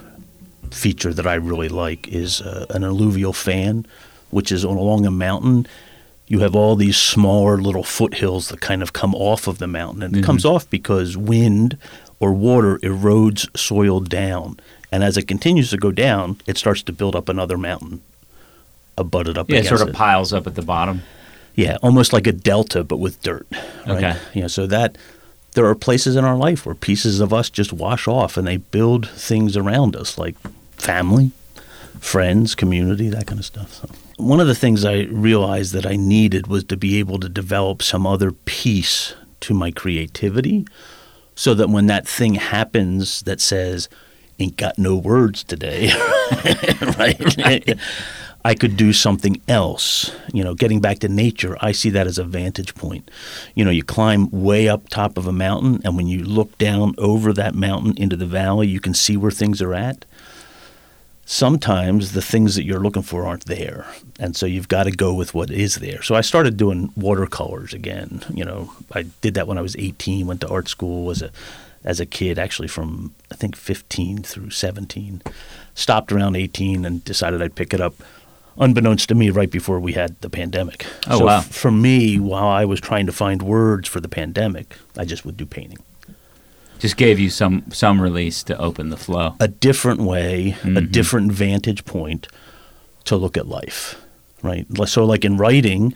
feature 0.72 1.14
that 1.14 1.28
I 1.28 1.36
really 1.36 1.70
like 1.70 2.08
is 2.08 2.42
uh, 2.42 2.66
an 2.72 2.84
alluvial 2.84 3.34
fan, 3.34 3.86
which 4.30 4.52
is 4.52 4.66
on 4.66 4.78
along 4.78 5.06
a 5.06 5.12
mountain. 5.12 5.68
You 6.28 6.40
have 6.40 6.56
all 6.56 6.76
these 6.76 6.98
smaller 6.98 7.58
little 7.58 7.84
foothills 7.84 8.50
that 8.50 8.60
kind 8.60 8.84
of 8.84 8.92
come 8.92 9.16
off 9.16 9.48
of 9.48 9.60
the 9.60 9.68
mountain, 9.68 10.04
and 10.04 10.16
it 10.16 10.24
comes 10.24 10.44
mm-hmm. 10.44 10.56
off 10.56 10.70
because 10.70 11.16
wind 11.16 11.78
or 12.20 12.34
water 12.34 12.80
erodes 12.80 13.48
soil 13.58 14.00
down, 14.00 14.60
and 14.92 15.04
as 15.04 15.18
it 15.18 15.28
continues 15.28 15.70
to 15.70 15.78
go 15.78 15.92
down, 15.92 16.42
it 16.46 16.58
starts 16.58 16.84
to 16.84 16.92
build 16.92 17.16
up 17.16 17.30
another 17.30 17.58
mountain, 17.58 18.02
abutted 18.98 19.38
up 19.38 19.50
Yeah, 19.50 19.60
it 19.60 19.66
sort 19.66 19.82
of 19.82 19.94
piles 19.94 20.34
up 20.34 20.48
at 20.48 20.56
the 20.56 20.62
bottom. 20.62 21.04
yeah, 21.56 21.78
almost 21.82 22.12
like 22.12 22.28
a 22.28 22.32
delta, 22.32 22.84
but 22.84 22.98
with 22.98 23.22
dirt. 23.22 23.48
Right? 23.52 24.04
Okay. 24.04 24.18
You 24.34 24.42
know, 24.42 24.48
so 24.48 24.68
that 24.68 24.98
there 25.54 25.66
are 25.66 25.76
places 25.76 26.16
in 26.16 26.26
our 26.26 26.36
life 26.36 26.66
where 26.66 26.76
pieces 26.76 27.20
of 27.20 27.34
us 27.34 27.50
just 27.50 27.72
wash 27.72 28.08
off, 28.08 28.36
and 28.36 28.48
they 28.48 28.58
build 28.58 29.10
things 29.10 29.56
around 29.56 29.96
us, 29.96 30.18
like 30.18 30.36
family, 30.72 31.32
friends, 32.00 32.54
community, 32.54 33.10
that 33.10 33.28
kind 33.28 33.40
of 33.40 33.46
stuff. 33.46 33.74
So 33.74 33.90
one 34.18 34.40
of 34.40 34.48
the 34.48 34.56
things 34.56 34.84
I 34.84 35.04
realized 35.04 35.74
that 35.74 35.86
I 35.86 35.96
needed 35.96 36.48
was 36.48 36.64
to 36.66 36.78
be 36.78 37.00
able 37.00 37.20
to 37.20 37.30
develop 37.30 37.82
some 37.82 38.06
other 38.06 38.32
piece 38.32 39.16
to 39.42 39.54
my 39.54 39.72
creativity, 39.72 40.66
so 41.36 41.54
that 41.54 41.70
when 41.70 41.86
that 41.86 42.08
thing 42.08 42.36
happens 42.36 43.22
that 43.22 43.40
says, 43.40 43.88
"Ain't 44.40 44.58
got 44.58 44.78
no 44.78 44.96
words 44.96 45.44
today," 45.44 45.92
right? 46.98 47.78
I 48.44 48.56
could 48.56 48.78
do 48.78 48.94
something 48.94 49.42
else. 49.48 50.12
You 50.34 50.44
know, 50.44 50.56
getting 50.56 50.80
back 50.80 51.00
to 51.00 51.10
nature, 51.10 51.58
I 51.60 51.72
see 51.72 51.90
that 51.92 52.08
as 52.08 52.18
a 52.18 52.24
vantage 52.24 52.76
point. 52.76 53.12
You 53.56 53.66
know, 53.66 53.72
you 53.72 53.84
climb 53.84 54.32
way 54.32 54.68
up 54.68 54.90
top 54.90 55.18
of 55.18 55.28
a 55.28 55.34
mountain, 55.34 55.82
and 55.84 55.96
when 55.96 56.08
you 56.08 56.24
look 56.24 56.58
down 56.58 56.96
over 56.98 57.34
that 57.34 57.56
mountain 57.56 57.94
into 57.98 58.16
the 58.16 58.26
valley, 58.26 58.68
you 58.68 58.80
can 58.80 58.94
see 58.94 59.18
where 59.18 59.32
things 59.32 59.62
are 59.62 59.74
at. 59.74 60.06
Sometimes 61.30 62.14
the 62.14 62.22
things 62.22 62.56
that 62.56 62.64
you're 62.64 62.80
looking 62.80 63.02
for 63.02 63.26
aren't 63.26 63.48
there, 63.48 63.86
and 64.18 64.34
so 64.34 64.46
you've 64.46 64.70
got 64.70 64.84
to 64.84 64.92
go 64.92 65.14
with 65.14 65.34
what 65.34 65.52
is 65.52 65.76
there. 65.76 66.02
So 66.02 66.16
I 66.16 66.22
started 66.22 66.56
doing 66.56 66.90
watercolors 66.96 67.74
again. 67.74 68.24
You 68.34 68.46
know, 68.46 68.72
I 68.94 69.04
did 69.20 69.34
that 69.34 69.46
when 69.46 69.58
I 69.58 69.62
was 69.62 69.76
18. 69.76 70.26
Went 70.26 70.40
to 70.40 70.48
art 70.48 70.70
school 70.70 71.04
was 71.04 71.22
a 71.22 71.30
as 71.84 72.00
a 72.00 72.06
kid, 72.06 72.40
actually 72.40 72.70
from 72.70 73.14
I 73.30 73.36
think 73.36 73.58
15 73.58 74.24
through 74.24 74.52
17. 74.52 75.22
Stopped 75.76 76.14
around 76.14 76.38
18 76.38 76.86
and 76.86 77.04
decided 77.04 77.42
I'd 77.42 77.56
pick 77.56 77.74
it 77.74 77.82
up 77.82 77.96
unbeknownst 78.58 79.10
to 79.10 79.16
me, 79.16 79.30
right 79.30 79.52
before 79.52 79.82
we 79.82 79.94
had 79.94 80.20
the 80.22 80.30
pandemic. 80.30 80.86
Oh, 81.08 81.20
so 81.20 81.26
wow. 81.26 81.38
f- 81.40 81.54
for 81.54 81.72
me, 81.72 82.20
while 82.20 82.48
I 82.48 82.64
was 82.64 82.80
trying 82.80 83.06
to 83.06 83.12
find 83.12 83.42
words 83.42 83.88
for 83.90 84.00
the 84.00 84.10
pandemic, 84.10 84.78
I 84.98 85.04
just 85.04 85.26
would 85.26 85.36
do 85.36 85.46
painting. 85.46 85.80
Just 86.80 86.98
gave 86.98 87.20
you 87.20 87.30
some 87.30 87.64
some 87.72 88.02
release 88.02 88.44
to 88.44 88.58
open 88.58 88.90
the 88.90 88.98
flow. 88.98 89.36
A 89.40 89.48
different 89.48 90.02
way, 90.02 90.56
a 90.64 90.68
Mhm. 90.68 90.92
different 90.92 91.32
vantage 91.32 91.86
point 91.86 92.28
to 93.06 93.16
look 93.16 93.38
at 93.38 93.48
life, 93.48 93.96
right? 94.44 94.66
So, 94.88 95.06
like 95.06 95.26
in 95.26 95.38
writing, 95.38 95.94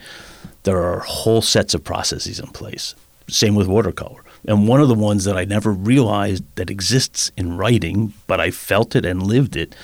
there 0.64 0.78
are 0.82 1.00
whole 1.00 1.42
sets 1.42 1.74
of 1.74 1.84
processes 1.84 2.38
in 2.40 2.46
place. 2.48 2.94
Same 3.28 3.54
with 3.54 3.66
watercolor. 3.68 4.22
And 4.46 4.66
one 4.66 4.80
of 4.80 4.88
the 4.88 4.94
ones 4.94 5.24
that 5.24 5.36
I 5.36 5.44
never 5.44 5.70
realized 5.72 6.42
that 6.56 6.68
exists 6.70 7.30
in 7.36 7.56
writing, 7.56 8.12
but 8.26 8.40
I 8.40 8.50
felt 8.50 8.96
it 8.96 9.04
and 9.04 9.22
lived 9.22 9.56
it, 9.56 9.74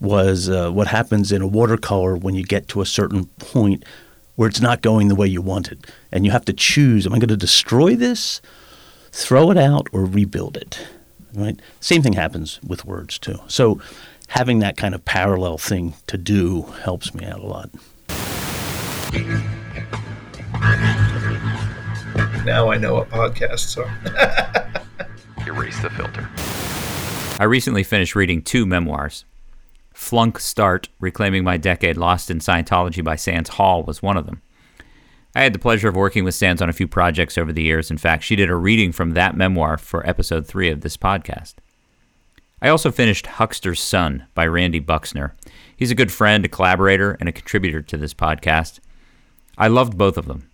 was 0.00 0.48
uh, 0.48 0.70
what 0.70 0.86
happens 0.86 1.30
in 1.30 1.42
a 1.42 1.46
watercolor 1.46 2.16
when 2.16 2.34
you 2.34 2.42
get 2.44 2.66
to 2.68 2.80
a 2.80 2.86
certain 2.86 3.26
point 3.38 3.84
where 4.36 4.48
it's 4.48 4.60
not 4.62 4.80
going 4.80 5.08
the 5.08 5.14
way 5.14 5.26
you 5.26 5.42
want 5.42 5.70
it. 5.70 5.86
And 6.10 6.24
you 6.24 6.30
have 6.32 6.46
to 6.46 6.54
choose 6.54 7.04
am 7.06 7.12
I 7.12 7.18
going 7.18 7.28
to 7.28 7.36
destroy 7.36 7.94
this, 7.94 8.40
throw 9.12 9.50
it 9.50 9.56
out, 9.56 9.88
or 9.92 10.04
rebuild 10.04 10.56
it? 10.56 10.86
Right? 11.34 11.58
Same 11.80 12.02
thing 12.02 12.14
happens 12.14 12.60
with 12.66 12.84
words, 12.84 13.18
too. 13.18 13.38
So 13.46 13.80
having 14.28 14.60
that 14.60 14.76
kind 14.76 14.94
of 14.94 15.04
parallel 15.04 15.58
thing 15.58 15.94
to 16.06 16.16
do 16.18 16.62
helps 16.82 17.14
me 17.14 17.24
out 17.26 17.40
a 17.40 17.46
lot. 17.46 17.70
Now 22.44 22.70
I 22.70 22.78
know 22.78 22.94
what 22.94 23.08
podcasts 23.10 23.76
are. 23.76 25.46
Erase 25.46 25.80
the 25.82 25.90
filter. 25.90 26.28
I 27.38 27.44
recently 27.44 27.82
finished 27.82 28.14
reading 28.14 28.42
two 28.42 28.66
memoirs. 28.66 29.24
Flunk 29.94 30.38
Start, 30.38 30.88
Reclaiming 31.00 31.44
My 31.44 31.56
Decade 31.56 31.96
Lost 31.96 32.30
in 32.30 32.38
Scientology 32.38 33.04
by 33.04 33.16
Sands 33.16 33.50
Hall 33.50 33.82
was 33.82 34.02
one 34.02 34.16
of 34.16 34.26
them. 34.26 34.42
I 35.34 35.42
had 35.42 35.52
the 35.52 35.60
pleasure 35.60 35.88
of 35.88 35.94
working 35.94 36.24
with 36.24 36.34
Sands 36.34 36.60
on 36.60 36.68
a 36.68 36.72
few 36.72 36.88
projects 36.88 37.38
over 37.38 37.52
the 37.52 37.62
years. 37.62 37.90
In 37.90 37.98
fact, 37.98 38.24
she 38.24 38.34
did 38.34 38.50
a 38.50 38.56
reading 38.56 38.90
from 38.90 39.12
that 39.12 39.36
memoir 39.36 39.78
for 39.78 40.06
episode 40.06 40.46
three 40.46 40.70
of 40.70 40.80
this 40.80 40.96
podcast. 40.96 41.54
I 42.60 42.68
also 42.68 42.90
finished 42.90 43.26
Huckster's 43.26 43.80
Son 43.80 44.26
by 44.34 44.46
Randy 44.46 44.80
Buxner. 44.80 45.34
He's 45.76 45.90
a 45.90 45.94
good 45.94 46.12
friend, 46.12 46.44
a 46.44 46.48
collaborator, 46.48 47.16
and 47.20 47.28
a 47.28 47.32
contributor 47.32 47.80
to 47.80 47.96
this 47.96 48.12
podcast. 48.12 48.80
I 49.56 49.68
loved 49.68 49.96
both 49.96 50.16
of 50.16 50.26
them. 50.26 50.48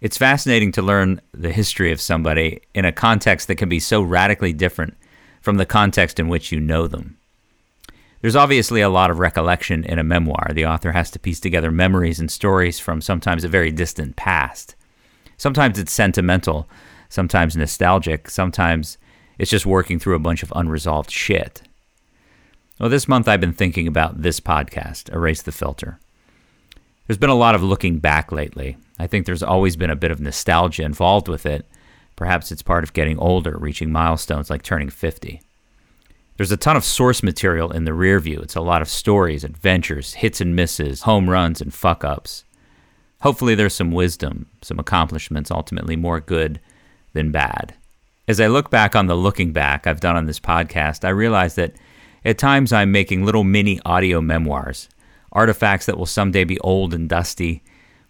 It's 0.00 0.18
fascinating 0.18 0.72
to 0.72 0.82
learn 0.82 1.20
the 1.32 1.52
history 1.52 1.92
of 1.92 2.00
somebody 2.00 2.60
in 2.74 2.84
a 2.84 2.92
context 2.92 3.48
that 3.48 3.56
can 3.56 3.68
be 3.68 3.80
so 3.80 4.02
radically 4.02 4.52
different 4.52 4.96
from 5.40 5.56
the 5.56 5.66
context 5.66 6.20
in 6.20 6.28
which 6.28 6.52
you 6.52 6.60
know 6.60 6.86
them. 6.86 7.17
There's 8.20 8.36
obviously 8.36 8.80
a 8.80 8.88
lot 8.88 9.10
of 9.10 9.20
recollection 9.20 9.84
in 9.84 9.98
a 9.98 10.04
memoir. 10.04 10.50
The 10.52 10.66
author 10.66 10.92
has 10.92 11.10
to 11.12 11.18
piece 11.18 11.38
together 11.38 11.70
memories 11.70 12.18
and 12.18 12.30
stories 12.30 12.80
from 12.80 13.00
sometimes 13.00 13.44
a 13.44 13.48
very 13.48 13.70
distant 13.70 14.16
past. 14.16 14.74
Sometimes 15.36 15.78
it's 15.78 15.92
sentimental, 15.92 16.68
sometimes 17.08 17.56
nostalgic, 17.56 18.28
sometimes 18.28 18.98
it's 19.38 19.50
just 19.50 19.66
working 19.66 20.00
through 20.00 20.16
a 20.16 20.20
bunch 20.20 20.42
of 20.42 20.52
unresolved 20.56 21.12
shit. 21.12 21.62
Well, 22.80 22.88
this 22.88 23.06
month 23.06 23.28
I've 23.28 23.40
been 23.40 23.52
thinking 23.52 23.86
about 23.86 24.22
this 24.22 24.40
podcast, 24.40 25.12
Erase 25.12 25.42
the 25.42 25.52
Filter. 25.52 26.00
There's 27.06 27.18
been 27.18 27.30
a 27.30 27.34
lot 27.34 27.54
of 27.54 27.62
looking 27.62 27.98
back 27.98 28.32
lately. 28.32 28.76
I 28.98 29.06
think 29.06 29.26
there's 29.26 29.42
always 29.44 29.76
been 29.76 29.90
a 29.90 29.96
bit 29.96 30.10
of 30.10 30.20
nostalgia 30.20 30.82
involved 30.82 31.28
with 31.28 31.46
it. 31.46 31.66
Perhaps 32.16 32.50
it's 32.50 32.62
part 32.62 32.82
of 32.82 32.92
getting 32.92 33.18
older, 33.18 33.56
reaching 33.56 33.92
milestones 33.92 34.50
like 34.50 34.62
turning 34.62 34.90
50. 34.90 35.40
There's 36.38 36.52
a 36.52 36.56
ton 36.56 36.76
of 36.76 36.84
source 36.84 37.24
material 37.24 37.72
in 37.72 37.84
the 37.84 37.92
rear 37.92 38.20
view. 38.20 38.38
It's 38.40 38.54
a 38.54 38.60
lot 38.60 38.80
of 38.80 38.88
stories, 38.88 39.42
adventures, 39.42 40.14
hits 40.14 40.40
and 40.40 40.54
misses, 40.54 41.02
home 41.02 41.28
runs, 41.28 41.60
and 41.60 41.74
fuck 41.74 42.04
ups. 42.04 42.44
Hopefully, 43.22 43.56
there's 43.56 43.74
some 43.74 43.90
wisdom, 43.90 44.46
some 44.62 44.78
accomplishments, 44.78 45.50
ultimately 45.50 45.96
more 45.96 46.20
good 46.20 46.60
than 47.12 47.32
bad. 47.32 47.74
As 48.28 48.40
I 48.40 48.46
look 48.46 48.70
back 48.70 48.94
on 48.94 49.08
the 49.08 49.16
looking 49.16 49.52
back 49.52 49.88
I've 49.88 49.98
done 49.98 50.14
on 50.14 50.26
this 50.26 50.38
podcast, 50.38 51.04
I 51.04 51.08
realize 51.08 51.56
that 51.56 51.74
at 52.24 52.38
times 52.38 52.72
I'm 52.72 52.92
making 52.92 53.24
little 53.24 53.42
mini 53.42 53.80
audio 53.84 54.20
memoirs, 54.20 54.88
artifacts 55.32 55.86
that 55.86 55.98
will 55.98 56.06
someday 56.06 56.44
be 56.44 56.60
old 56.60 56.94
and 56.94 57.08
dusty, 57.08 57.64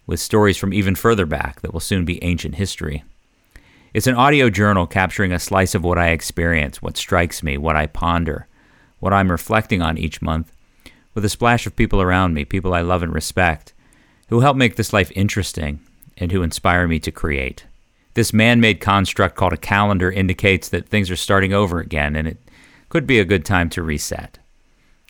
with 0.05 0.19
stories 0.19 0.57
from 0.57 0.71
even 0.71 0.93
further 0.93 1.25
back 1.25 1.61
that 1.61 1.73
will 1.73 1.79
soon 1.79 2.05
be 2.05 2.23
ancient 2.23 2.55
history. 2.55 3.03
It's 3.91 4.05
an 4.05 4.13
audio 4.13 4.51
journal 4.51 4.85
capturing 4.85 5.31
a 5.31 5.39
slice 5.39 5.73
of 5.73 5.83
what 5.83 5.97
I 5.97 6.09
experience, 6.09 6.79
what 6.79 6.95
strikes 6.95 7.41
me, 7.41 7.57
what 7.57 7.75
I 7.75 7.87
ponder, 7.87 8.45
what 8.99 9.13
I'm 9.13 9.31
reflecting 9.31 9.81
on 9.81 9.97
each 9.97 10.21
month, 10.21 10.51
with 11.15 11.25
a 11.25 11.29
splash 11.29 11.65
of 11.65 11.75
people 11.75 11.99
around 11.99 12.35
me, 12.35 12.45
people 12.45 12.75
I 12.75 12.81
love 12.81 13.01
and 13.01 13.11
respect, 13.11 13.73
who 14.27 14.41
help 14.41 14.55
make 14.55 14.75
this 14.75 14.93
life 14.93 15.11
interesting 15.15 15.79
and 16.17 16.31
who 16.31 16.43
inspire 16.43 16.87
me 16.87 16.99
to 16.99 17.11
create. 17.11 17.65
This 18.13 18.31
man 18.31 18.61
made 18.61 18.79
construct 18.79 19.35
called 19.35 19.53
a 19.53 19.57
calendar 19.57 20.11
indicates 20.11 20.69
that 20.69 20.87
things 20.87 21.09
are 21.09 21.15
starting 21.15 21.53
over 21.53 21.79
again, 21.79 22.15
and 22.15 22.27
it 22.27 22.37
could 22.89 23.07
be 23.07 23.19
a 23.19 23.25
good 23.25 23.43
time 23.43 23.71
to 23.71 23.81
reset. 23.81 24.37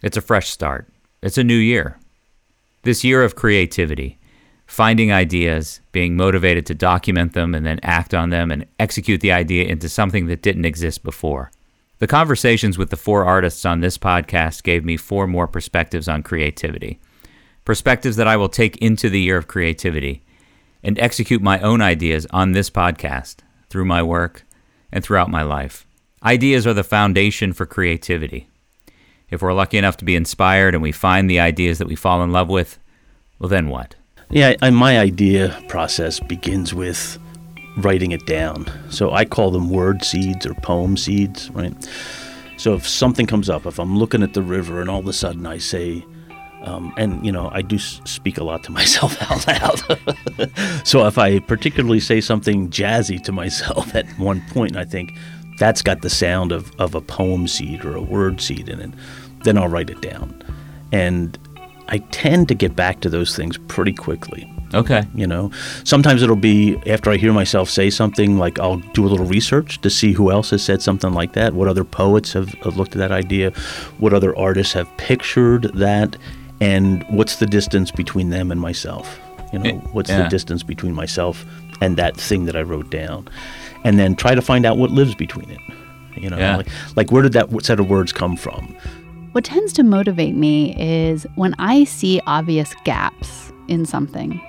It's 0.02 0.16
a 0.16 0.22
fresh 0.22 0.48
start, 0.48 0.88
it's 1.22 1.38
a 1.38 1.44
new 1.44 1.54
year. 1.58 2.00
This 2.84 3.04
year 3.04 3.24
of 3.24 3.36
creativity, 3.36 4.20
finding 4.70 5.12
ideas, 5.12 5.82
being 5.92 6.16
motivated 6.16 6.64
to 6.64 6.76
document 6.76 7.34
them 7.34 7.56
and 7.56 7.66
then 7.66 7.80
act 7.82 8.14
on 8.14 8.30
them 8.30 8.52
and 8.52 8.68
execute 8.80 9.20
the 9.20 9.32
idea 9.32 9.66
into 9.66 9.90
something 9.90 10.28
that 10.28 10.44
didn't 10.44 10.64
exist 10.64 11.02
before. 11.02 11.52
The 11.98 12.06
conversations 12.06 12.78
with 12.78 12.92
the 12.92 12.96
four 12.96 13.26
artists 13.26 13.66
on 13.66 13.80
this 13.80 13.98
podcast 13.98 14.62
gave 14.62 14.86
me 14.86 14.96
four 14.96 15.26
more 15.26 15.48
perspectives 15.48 16.08
on 16.08 16.22
creativity. 16.22 17.00
Perspectives 17.66 18.16
that 18.18 18.28
I 18.28 18.38
will 18.38 18.48
take 18.48 18.78
into 18.78 19.10
the 19.10 19.20
year 19.20 19.38
of 19.38 19.48
creativity 19.48 20.24
and 20.84 21.00
execute 21.00 21.42
my 21.42 21.60
own 21.62 21.82
ideas 21.82 22.28
on 22.30 22.52
this 22.52 22.70
podcast 22.70 23.38
through 23.72 23.86
my 23.86 24.04
work 24.04 24.46
and 24.92 25.04
throughout 25.04 25.32
my 25.32 25.42
life. 25.42 25.88
Ideas 26.24 26.68
are 26.68 26.76
the 26.76 26.84
foundation 26.84 27.54
for 27.54 27.66
creativity. 27.66 28.48
If 29.32 29.42
we're 29.42 29.54
lucky 29.54 29.80
enough 29.80 29.98
to 29.98 30.06
be 30.06 30.16
inspired 30.16 30.76
and 30.76 30.84
we 30.84 30.92
find 30.92 31.28
the 31.28 31.40
ideas 31.40 31.80
that 31.80 31.88
we 31.88 31.96
fall 31.96 32.22
in 32.24 32.32
love 32.32 32.50
with, 32.50 32.78
well, 33.40 33.50
then 33.50 33.68
what? 33.70 33.96
Yeah, 34.32 34.56
I, 34.62 34.70
my 34.70 35.00
idea 35.00 35.60
process 35.68 36.20
begins 36.20 36.72
with 36.72 37.18
writing 37.78 38.12
it 38.12 38.26
down. 38.28 38.72
So 38.92 39.12
I 39.12 39.26
call 39.26 39.50
them 39.50 39.70
word 39.70 40.04
seeds 40.04 40.46
or 40.46 40.54
poem 40.56 40.98
seeds, 40.98 41.50
right? 41.52 41.74
So 42.58 42.76
if 42.76 42.88
something 42.88 43.26
comes 43.26 43.50
up, 43.50 43.66
if 43.66 43.80
I'm 43.80 43.98
looking 43.98 44.22
at 44.22 44.34
the 44.34 44.44
river 44.44 44.82
and 44.82 44.90
all 44.90 45.00
of 45.00 45.08
a 45.08 45.14
sudden 45.14 45.48
I 45.48 45.58
say, 45.58 46.06
um, 46.62 46.94
and 46.98 47.26
you 47.26 47.32
know, 47.32 47.50
I 47.54 47.64
do 47.64 47.80
speak 47.80 48.38
a 48.38 48.44
lot 48.44 48.64
to 48.66 48.72
myself 48.80 49.18
out 49.32 49.48
loud. 49.48 50.88
so 50.88 51.08
if 51.08 51.18
I 51.18 51.40
particularly 51.40 52.00
say 52.00 52.22
something 52.22 52.70
jazzy 52.70 53.24
to 53.24 53.32
myself 53.32 53.96
at 53.96 54.06
one 54.20 54.44
point, 54.50 54.78
I 54.78 54.86
think 54.86 55.12
that's 55.58 55.82
got 55.82 56.02
the 56.02 56.10
sound 56.10 56.52
of, 56.52 56.72
of 56.80 56.94
a 56.94 57.02
poem 57.02 57.48
seed 57.48 57.84
or 57.84 57.96
a 57.96 58.02
word 58.02 58.42
seed 58.42 58.70
in 58.70 58.80
it, 58.80 58.92
then 59.44 59.58
I'll 59.58 59.68
write 59.68 59.90
it 59.90 60.02
down. 60.02 60.44
And 60.92 61.38
I 61.90 61.98
tend 62.12 62.48
to 62.50 62.56
get 62.56 62.76
back 62.76 63.02
to 63.02 63.10
those 63.10 63.36
things 63.36 63.58
pretty 63.68 63.94
quickly. 63.94 64.52
Okay. 64.74 65.04
You 65.16 65.26
know, 65.26 65.52
sometimes 65.84 66.22
it'll 66.22 66.36
be 66.36 66.78
after 66.86 67.10
I 67.10 67.18
hear 67.18 67.34
myself 67.34 67.70
say 67.70 67.90
something, 67.90 68.38
like 68.38 68.60
I'll 68.60 68.78
do 68.94 69.06
a 69.06 69.10
little 69.10 69.26
research 69.26 69.82
to 69.82 69.90
see 69.90 70.14
who 70.14 70.32
else 70.32 70.52
has 70.52 70.64
said 70.64 70.82
something 70.82 71.12
like 71.14 71.34
that, 71.34 71.54
what 71.54 71.68
other 71.68 71.84
poets 71.84 72.34
have, 72.34 72.50
have 72.64 72.78
looked 72.78 72.92
at 72.92 73.00
that 73.00 73.12
idea, 73.12 73.52
what 73.98 74.14
other 74.14 74.38
artists 74.38 74.74
have 74.74 74.88
pictured 74.98 75.64
that, 75.74 76.16
and 76.62 77.04
what's 77.10 77.38
the 77.38 77.48
distance 77.48 77.90
between 77.90 78.30
them 78.30 78.52
and 78.52 78.62
myself. 78.62 79.20
You 79.52 79.60
know, 79.60 79.70
eh, 79.70 79.74
what's 79.92 80.12
yeah. 80.12 80.24
the 80.24 80.30
distance 80.30 80.62
between 80.62 80.94
myself 80.94 81.44
and 81.82 81.98
that 81.98 82.16
thing 82.16 82.46
that 82.46 82.56
I 82.56 82.62
wrote 82.62 82.92
down, 82.92 83.28
and 83.84 83.98
then 83.98 84.16
try 84.16 84.36
to 84.36 84.42
find 84.42 84.66
out 84.66 84.78
what 84.78 84.92
lives 84.92 85.16
between 85.16 85.50
it. 85.50 85.60
You 86.16 86.30
know, 86.30 86.38
Yeah. 86.38 86.58
like, 86.58 86.68
like 86.96 87.12
where 87.12 87.24
did 87.24 87.34
that 87.34 87.50
set 87.64 87.80
of 87.80 87.90
words 87.90 88.12
come 88.12 88.36
from? 88.36 88.76
What 89.34 89.44
tends 89.44 89.74
to 89.74 89.84
motivate 89.84 90.36
me 90.36 90.76
is 90.76 91.28
when 91.36 91.54
I 91.60 91.84
see 91.84 92.20
obvious 92.26 92.74
gaps 92.84 93.52
in 93.68 93.86
something. 93.86 94.42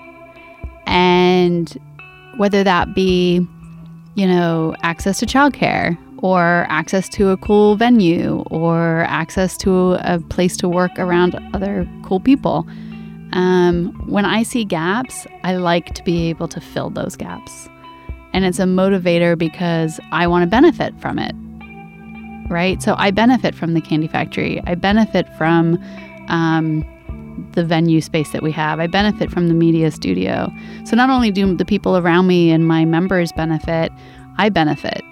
And 0.86 1.78
whether 2.38 2.64
that 2.64 2.94
be, 2.94 3.46
you 4.14 4.26
know, 4.26 4.74
access 4.82 5.18
to 5.18 5.26
childcare 5.26 5.98
or 6.22 6.66
access 6.70 7.10
to 7.10 7.28
a 7.28 7.36
cool 7.36 7.76
venue 7.76 8.42
or 8.50 9.04
access 9.06 9.58
to 9.58 9.98
a 10.00 10.18
place 10.18 10.56
to 10.58 10.68
work 10.68 10.92
around 10.96 11.38
other 11.52 11.86
cool 12.02 12.20
people. 12.20 12.66
Um, 13.32 13.92
when 14.08 14.24
I 14.24 14.42
see 14.42 14.64
gaps, 14.64 15.26
I 15.44 15.56
like 15.56 15.94
to 15.94 16.02
be 16.02 16.30
able 16.30 16.48
to 16.48 16.60
fill 16.60 16.88
those 16.88 17.16
gaps. 17.16 17.68
And 18.32 18.46
it's 18.46 18.58
a 18.58 18.64
motivator 18.64 19.36
because 19.36 20.00
I 20.10 20.26
want 20.26 20.42
to 20.42 20.46
benefit 20.46 20.98
from 21.00 21.18
it 21.18 21.34
right? 22.50 22.82
So 22.82 22.94
I 22.98 23.10
benefit 23.10 23.54
from 23.54 23.74
the 23.74 23.80
candy 23.80 24.08
factory. 24.08 24.60
I 24.66 24.74
benefit 24.74 25.26
from 25.38 25.78
um, 26.28 26.84
the 27.52 27.64
venue 27.64 28.00
space 28.00 28.30
that 28.32 28.42
we 28.42 28.52
have. 28.52 28.80
I 28.80 28.86
benefit 28.86 29.30
from 29.30 29.48
the 29.48 29.54
media 29.54 29.90
studio. 29.90 30.52
So 30.84 30.96
not 30.96 31.10
only 31.10 31.30
do 31.30 31.54
the 31.56 31.64
people 31.64 31.96
around 31.96 32.26
me 32.26 32.50
and 32.50 32.66
my 32.66 32.84
members 32.84 33.32
benefit, 33.32 33.92
I 34.38 34.48
benefit. 34.48 35.02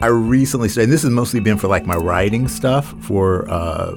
I 0.00 0.08
recently 0.08 0.68
started, 0.68 0.84
and 0.84 0.92
this 0.92 1.02
has 1.02 1.10
mostly 1.10 1.40
been 1.40 1.56
for 1.56 1.68
like 1.68 1.86
my 1.86 1.96
writing 1.96 2.48
stuff, 2.48 2.94
for 3.00 3.48
uh, 3.50 3.94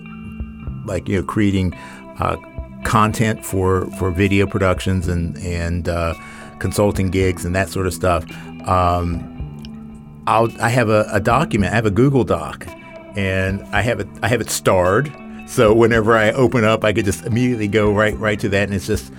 like 0.86 1.10
you 1.10 1.18
know 1.18 1.24
creating 1.24 1.74
uh, 2.20 2.38
content 2.86 3.46
for 3.46 3.86
for 3.98 4.10
video 4.10 4.48
productions 4.48 5.08
and 5.10 5.38
and 5.40 5.90
uh, 5.90 6.14
consulting 6.60 7.10
gigs 7.10 7.44
and 7.44 7.54
that 7.54 7.70
sort 7.70 7.86
of 7.86 7.94
stuff. 7.94 8.24
Um, 8.66 10.24
I'll 10.26 10.50
I 10.62 10.70
have 10.70 10.88
a, 10.90 11.06
a 11.12 11.20
document. 11.20 11.74
I 11.74 11.76
have 11.76 11.86
a 11.86 11.92
Google 11.92 12.24
Doc, 12.24 12.66
and 13.20 13.62
I 13.76 13.82
have 13.82 14.00
it 14.00 14.08
I 14.24 14.28
have 14.30 14.42
it 14.42 14.50
starred. 14.50 15.14
So 15.48 15.74
whenever 15.74 16.16
I 16.16 16.32
open 16.32 16.64
up, 16.64 16.84
I 16.84 16.94
could 16.94 17.06
just 17.06 17.26
immediately 17.26 17.68
go 17.68 17.92
right 17.92 18.18
right 18.18 18.40
to 18.40 18.50
that, 18.50 18.64
and 18.64 18.74
it's 18.74 18.88
just 18.88 19.12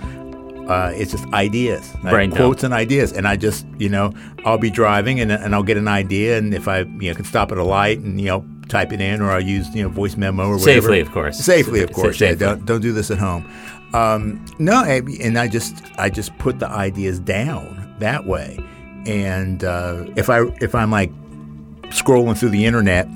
uh, 0.67 0.91
it's 0.95 1.11
just 1.11 1.25
ideas, 1.33 1.93
dump. 2.29 2.37
quotes 2.37 2.63
and 2.63 2.73
ideas, 2.73 3.11
and 3.11 3.27
I 3.27 3.35
just 3.35 3.65
you 3.77 3.89
know 3.89 4.13
I'll 4.45 4.57
be 4.57 4.71
driving 4.71 5.19
and, 5.19 5.31
and 5.31 5.53
I'll 5.53 5.63
get 5.63 5.77
an 5.77 5.87
idea, 5.87 6.37
and 6.37 6.53
if 6.53 6.67
I 6.67 6.79
you 6.79 7.09
know 7.09 7.15
can 7.15 7.25
stop 7.25 7.51
at 7.51 7.57
a 7.57 7.63
light 7.63 7.99
and 7.99 8.19
you 8.19 8.27
know 8.27 8.45
type 8.69 8.91
it 8.91 9.01
in, 9.01 9.21
or 9.21 9.31
I'll 9.31 9.41
use 9.41 9.73
you 9.75 9.83
know 9.83 9.89
voice 9.89 10.17
memo 10.17 10.47
or 10.47 10.57
whatever. 10.57 10.81
Safely, 10.81 10.99
of 10.99 11.11
course. 11.11 11.37
Safely, 11.37 11.83
of 11.83 11.93
course. 11.93 12.17
safely. 12.17 12.45
Yeah, 12.45 12.53
don't 12.53 12.65
don't 12.65 12.81
do 12.81 12.93
this 12.93 13.11
at 13.11 13.19
home. 13.19 13.45
Um, 13.93 14.43
no, 14.57 14.83
and 14.83 15.37
I 15.37 15.47
just 15.47 15.83
I 15.97 16.09
just 16.09 16.35
put 16.39 16.59
the 16.59 16.69
ideas 16.69 17.19
down 17.19 17.93
that 17.99 18.25
way, 18.25 18.57
and 19.05 19.63
uh, 19.63 20.05
if 20.15 20.29
I 20.29 20.43
if 20.61 20.73
I'm 20.73 20.89
like 20.89 21.11
scrolling 21.89 22.37
through 22.37 22.49
the 22.49 22.65
internet 22.65 23.07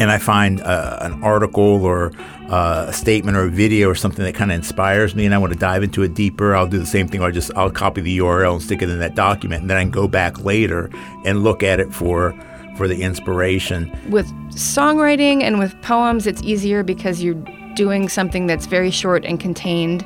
and 0.00 0.10
I 0.10 0.18
find 0.18 0.60
uh, 0.62 0.98
an 1.02 1.22
article 1.22 1.84
or 1.84 2.10
uh, 2.48 2.86
a 2.88 2.92
statement 2.92 3.36
or 3.36 3.44
a 3.44 3.50
video 3.50 3.88
or 3.88 3.94
something 3.94 4.24
that 4.24 4.34
kind 4.34 4.50
of 4.50 4.56
inspires 4.56 5.14
me 5.14 5.26
and 5.26 5.34
I 5.34 5.38
want 5.38 5.52
to 5.52 5.58
dive 5.58 5.82
into 5.82 6.02
it 6.02 6.14
deeper, 6.14 6.56
I'll 6.56 6.66
do 6.66 6.78
the 6.78 6.86
same 6.86 7.06
thing. 7.06 7.20
Or 7.20 7.28
I 7.28 7.30
just 7.30 7.50
I'll 7.54 7.70
copy 7.70 8.00
the 8.00 8.18
URL 8.18 8.54
and 8.54 8.62
stick 8.62 8.82
it 8.82 8.88
in 8.88 8.98
that 8.98 9.14
document, 9.14 9.62
and 9.62 9.70
then 9.70 9.76
I 9.76 9.82
can 9.82 9.90
go 9.90 10.08
back 10.08 10.42
later 10.42 10.90
and 11.24 11.44
look 11.44 11.62
at 11.62 11.78
it 11.78 11.92
for 11.92 12.34
for 12.76 12.88
the 12.88 13.02
inspiration. 13.02 13.90
with 14.08 14.26
songwriting 14.52 15.42
and 15.42 15.58
with 15.58 15.80
poems, 15.82 16.26
it's 16.26 16.42
easier 16.42 16.82
because 16.82 17.22
you're 17.22 17.42
doing 17.74 18.08
something 18.08 18.46
that's 18.46 18.66
very 18.66 18.90
short 18.90 19.24
and 19.24 19.38
contained. 19.38 20.02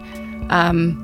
Um, 0.50 1.00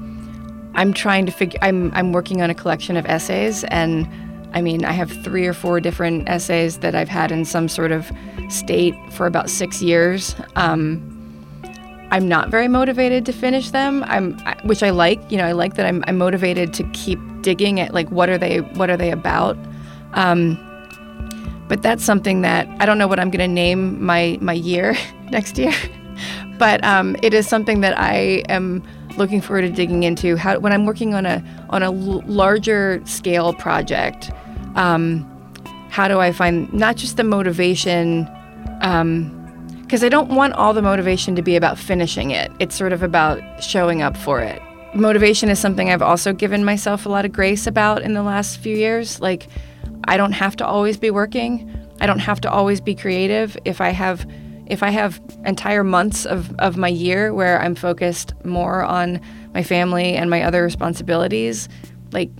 I'm 0.75 0.93
trying 0.93 1.27
to 1.27 1.33
figure. 1.33 1.61
I'm 1.63 1.93
I'm 1.95 2.13
working 2.13 2.43
on 2.43 2.51
a 2.51 2.55
collection 2.55 2.97
of 2.97 3.07
essays, 3.07 3.63
and 3.65 4.09
I 4.53 4.63
mean, 4.63 4.85
I 4.85 4.93
have 4.93 5.11
three 5.25 5.47
or 5.47 5.53
four 5.53 5.81
different 5.81 6.29
essays 6.29 6.79
that 6.79 6.95
I've 6.95 7.09
had 7.09 7.31
in 7.31 7.45
some 7.45 7.69
sort 7.69 7.93
of 7.93 8.11
state 8.49 8.95
for 9.13 9.27
about 9.27 9.49
six 9.49 9.81
years. 9.81 10.35
Um, 10.57 11.07
I'm 12.11 12.29
not 12.29 12.49
very 12.49 12.67
motivated 12.67 13.25
to 13.27 13.33
finish 13.33 13.71
them. 13.71 14.03
I'm, 14.05 14.39
which 14.65 14.83
I 14.83 14.91
like. 14.91 15.21
You 15.31 15.39
know, 15.39 15.45
I 15.45 15.53
like 15.53 15.75
that 15.75 15.87
I'm, 15.87 16.05
I'm 16.09 16.19
motivated 16.19 16.75
to 16.75 16.85
keep 16.93 17.21
digging 17.43 17.81
at 17.81 17.95
like 17.95 18.11
what 18.11 18.29
are 18.29 18.39
they 18.39 18.61
what 18.61 18.91
are 18.91 18.97
they 18.97 19.11
about. 19.11 19.57
Um, 20.15 20.59
but 21.69 21.83
that's 21.83 22.05
something 22.05 22.41
that 22.41 22.69
I 22.81 22.87
don't 22.87 22.99
know 22.99 23.07
what 23.07 23.21
I'm 23.21 23.31
going 23.31 23.49
to 23.49 23.53
name 23.53 24.05
my 24.05 24.39
my 24.41 24.53
year 24.53 24.97
next 25.31 25.57
year. 25.57 25.73
but 26.59 26.83
um, 26.85 27.17
it 27.23 27.33
is 27.33 27.49
something 27.49 27.81
that 27.81 27.97
I 27.99 28.43
am 28.49 28.83
looking 29.21 29.41
forward 29.41 29.63
to 29.63 29.71
digging 29.71 30.03
into. 30.03 30.37
How 30.37 30.59
when 30.59 30.73
I'm 30.73 30.87
working 30.87 31.15
on 31.15 31.27
a 31.27 31.45
on 31.71 31.85
a 31.85 31.93
l- 31.93 32.25
larger 32.27 33.01
scale 33.05 33.53
project, 33.53 34.33
um, 34.75 35.25
how 35.91 36.09
do 36.09 36.19
I 36.19 36.33
find 36.33 36.73
not 36.73 36.97
just 36.97 37.17
the 37.17 37.25
motivation? 37.25 38.29
Because 38.81 40.03
I 40.03 40.09
don't 40.09 40.31
want 40.31 40.55
all 40.55 40.73
the 40.73 40.83
motivation 40.83 41.37
to 41.37 41.43
be 41.43 41.55
about 41.55 41.79
finishing 41.79 42.31
it. 42.31 42.51
It's 42.59 42.75
sort 42.75 42.93
of 42.93 43.03
about 43.03 43.63
showing 43.63 44.03
up 44.03 44.17
for 44.17 44.41
it. 44.41 44.61
Motivation 44.95 45.51
is 45.51 45.59
something 45.59 45.91
I've 45.91 46.03
also 46.03 46.33
given 46.33 46.65
myself 46.65 47.07
a 47.07 47.09
lot 47.09 47.25
of 47.25 47.33
grace 47.33 47.67
about 47.67 48.03
in 48.03 48.15
the 48.15 48.23
last 48.23 48.59
few 48.59 48.77
years. 48.77 49.21
Like, 49.21 49.47
I 50.05 50.17
don't 50.17 50.33
have 50.33 50.57
to 50.57 50.67
always 50.67 50.97
be 50.97 51.11
working. 51.11 51.71
I 52.01 52.07
don't 52.07 52.19
have 52.21 52.41
to 52.41 52.51
always 52.51 52.81
be 52.81 52.95
creative. 52.95 53.57
If 53.65 53.81
I 53.81 53.91
have 53.91 54.27
if 54.71 54.85
I 54.85 54.91
have 54.91 55.21
entire 55.45 55.83
months 55.83 56.25
of, 56.25 56.55
of 56.61 56.77
my 56.77 56.89
year 56.89 57.35
where 57.35 57.61
I'm 57.61 57.75
focused 57.75 58.33
more 58.45 58.85
on 58.85 59.21
my 59.53 59.65
family 59.65 60.15
and 60.15 60.31
my 60.31 60.43
other 60.43 60.63
responsibilities, 60.63 61.69
like 62.13 62.31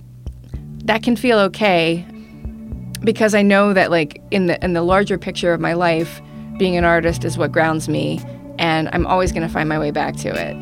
that 0.85 1.03
can 1.03 1.15
feel 1.15 1.37
okay 1.39 2.05
because 3.03 3.35
I 3.35 3.41
know 3.41 3.73
that 3.73 3.91
like 3.91 4.21
in 4.31 4.47
the 4.47 4.63
in 4.63 4.73
the 4.73 4.81
larger 4.81 5.17
picture 5.17 5.53
of 5.53 5.59
my 5.59 5.73
life, 5.73 6.21
being 6.57 6.77
an 6.77 6.85
artist 6.85 7.25
is 7.25 7.37
what 7.37 7.51
grounds 7.51 7.89
me 7.89 8.21
and 8.57 8.89
I'm 8.93 9.05
always 9.05 9.31
going 9.31 9.45
to 9.45 9.53
find 9.53 9.67
my 9.67 9.79
way 9.79 9.91
back 9.91 10.15
to 10.17 10.29
it. 10.29 10.55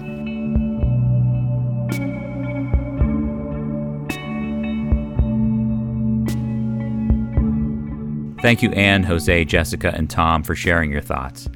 Thank 8.41 8.63
you, 8.63 8.71
Anne, 8.71 9.03
Jose, 9.03 9.45
Jessica, 9.45 9.93
and 9.93 10.09
Tom, 10.09 10.43
for 10.43 10.55
sharing 10.55 10.91
your 10.91 11.01
thoughts. 11.01 11.49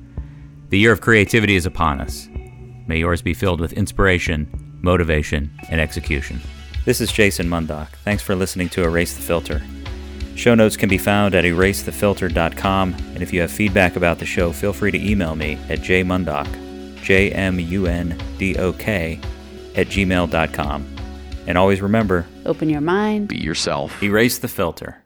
The 0.73 0.79
year 0.79 0.91
of 0.91 1.01
creativity 1.01 1.55
is 1.55 1.67
upon 1.67 2.01
us. 2.01 2.27
May 2.87 2.97
yours 2.97 3.21
be 3.21 3.35
filled 3.35 3.61
with 3.61 3.73
inspiration, 3.73 4.49
motivation, 4.81 5.55
and 5.69 5.79
execution. 5.79 6.41
This 6.83 6.99
is 6.99 7.11
Jason 7.11 7.47
Mundok. 7.47 7.89
Thanks 8.03 8.23
for 8.23 8.33
listening 8.33 8.69
to 8.69 8.81
Erase 8.81 9.15
the 9.15 9.21
Filter. 9.21 9.61
Show 10.33 10.55
notes 10.55 10.75
can 10.75 10.89
be 10.89 10.97
found 10.97 11.35
at 11.35 11.45
erasethefilter.com, 11.45 12.95
and 12.95 13.21
if 13.21 13.31
you 13.31 13.41
have 13.41 13.51
feedback 13.51 13.95
about 13.95 14.17
the 14.17 14.25
show, 14.25 14.51
feel 14.51 14.73
free 14.73 14.89
to 14.89 14.97
email 14.97 15.35
me 15.35 15.59
at 15.69 15.81
jmundok, 15.81 16.47
J-M-U-N-D-O-K, 17.03 17.69
at 19.75 19.87
gmail.com. 19.87 20.95
And 21.45 21.55
always 21.55 21.81
remember, 21.83 22.25
Open 22.47 22.67
your 22.67 22.81
mind. 22.81 23.27
Be 23.27 23.37
yourself. 23.37 24.01
erase 24.01 24.39
the 24.39 24.47
filter. 24.47 25.02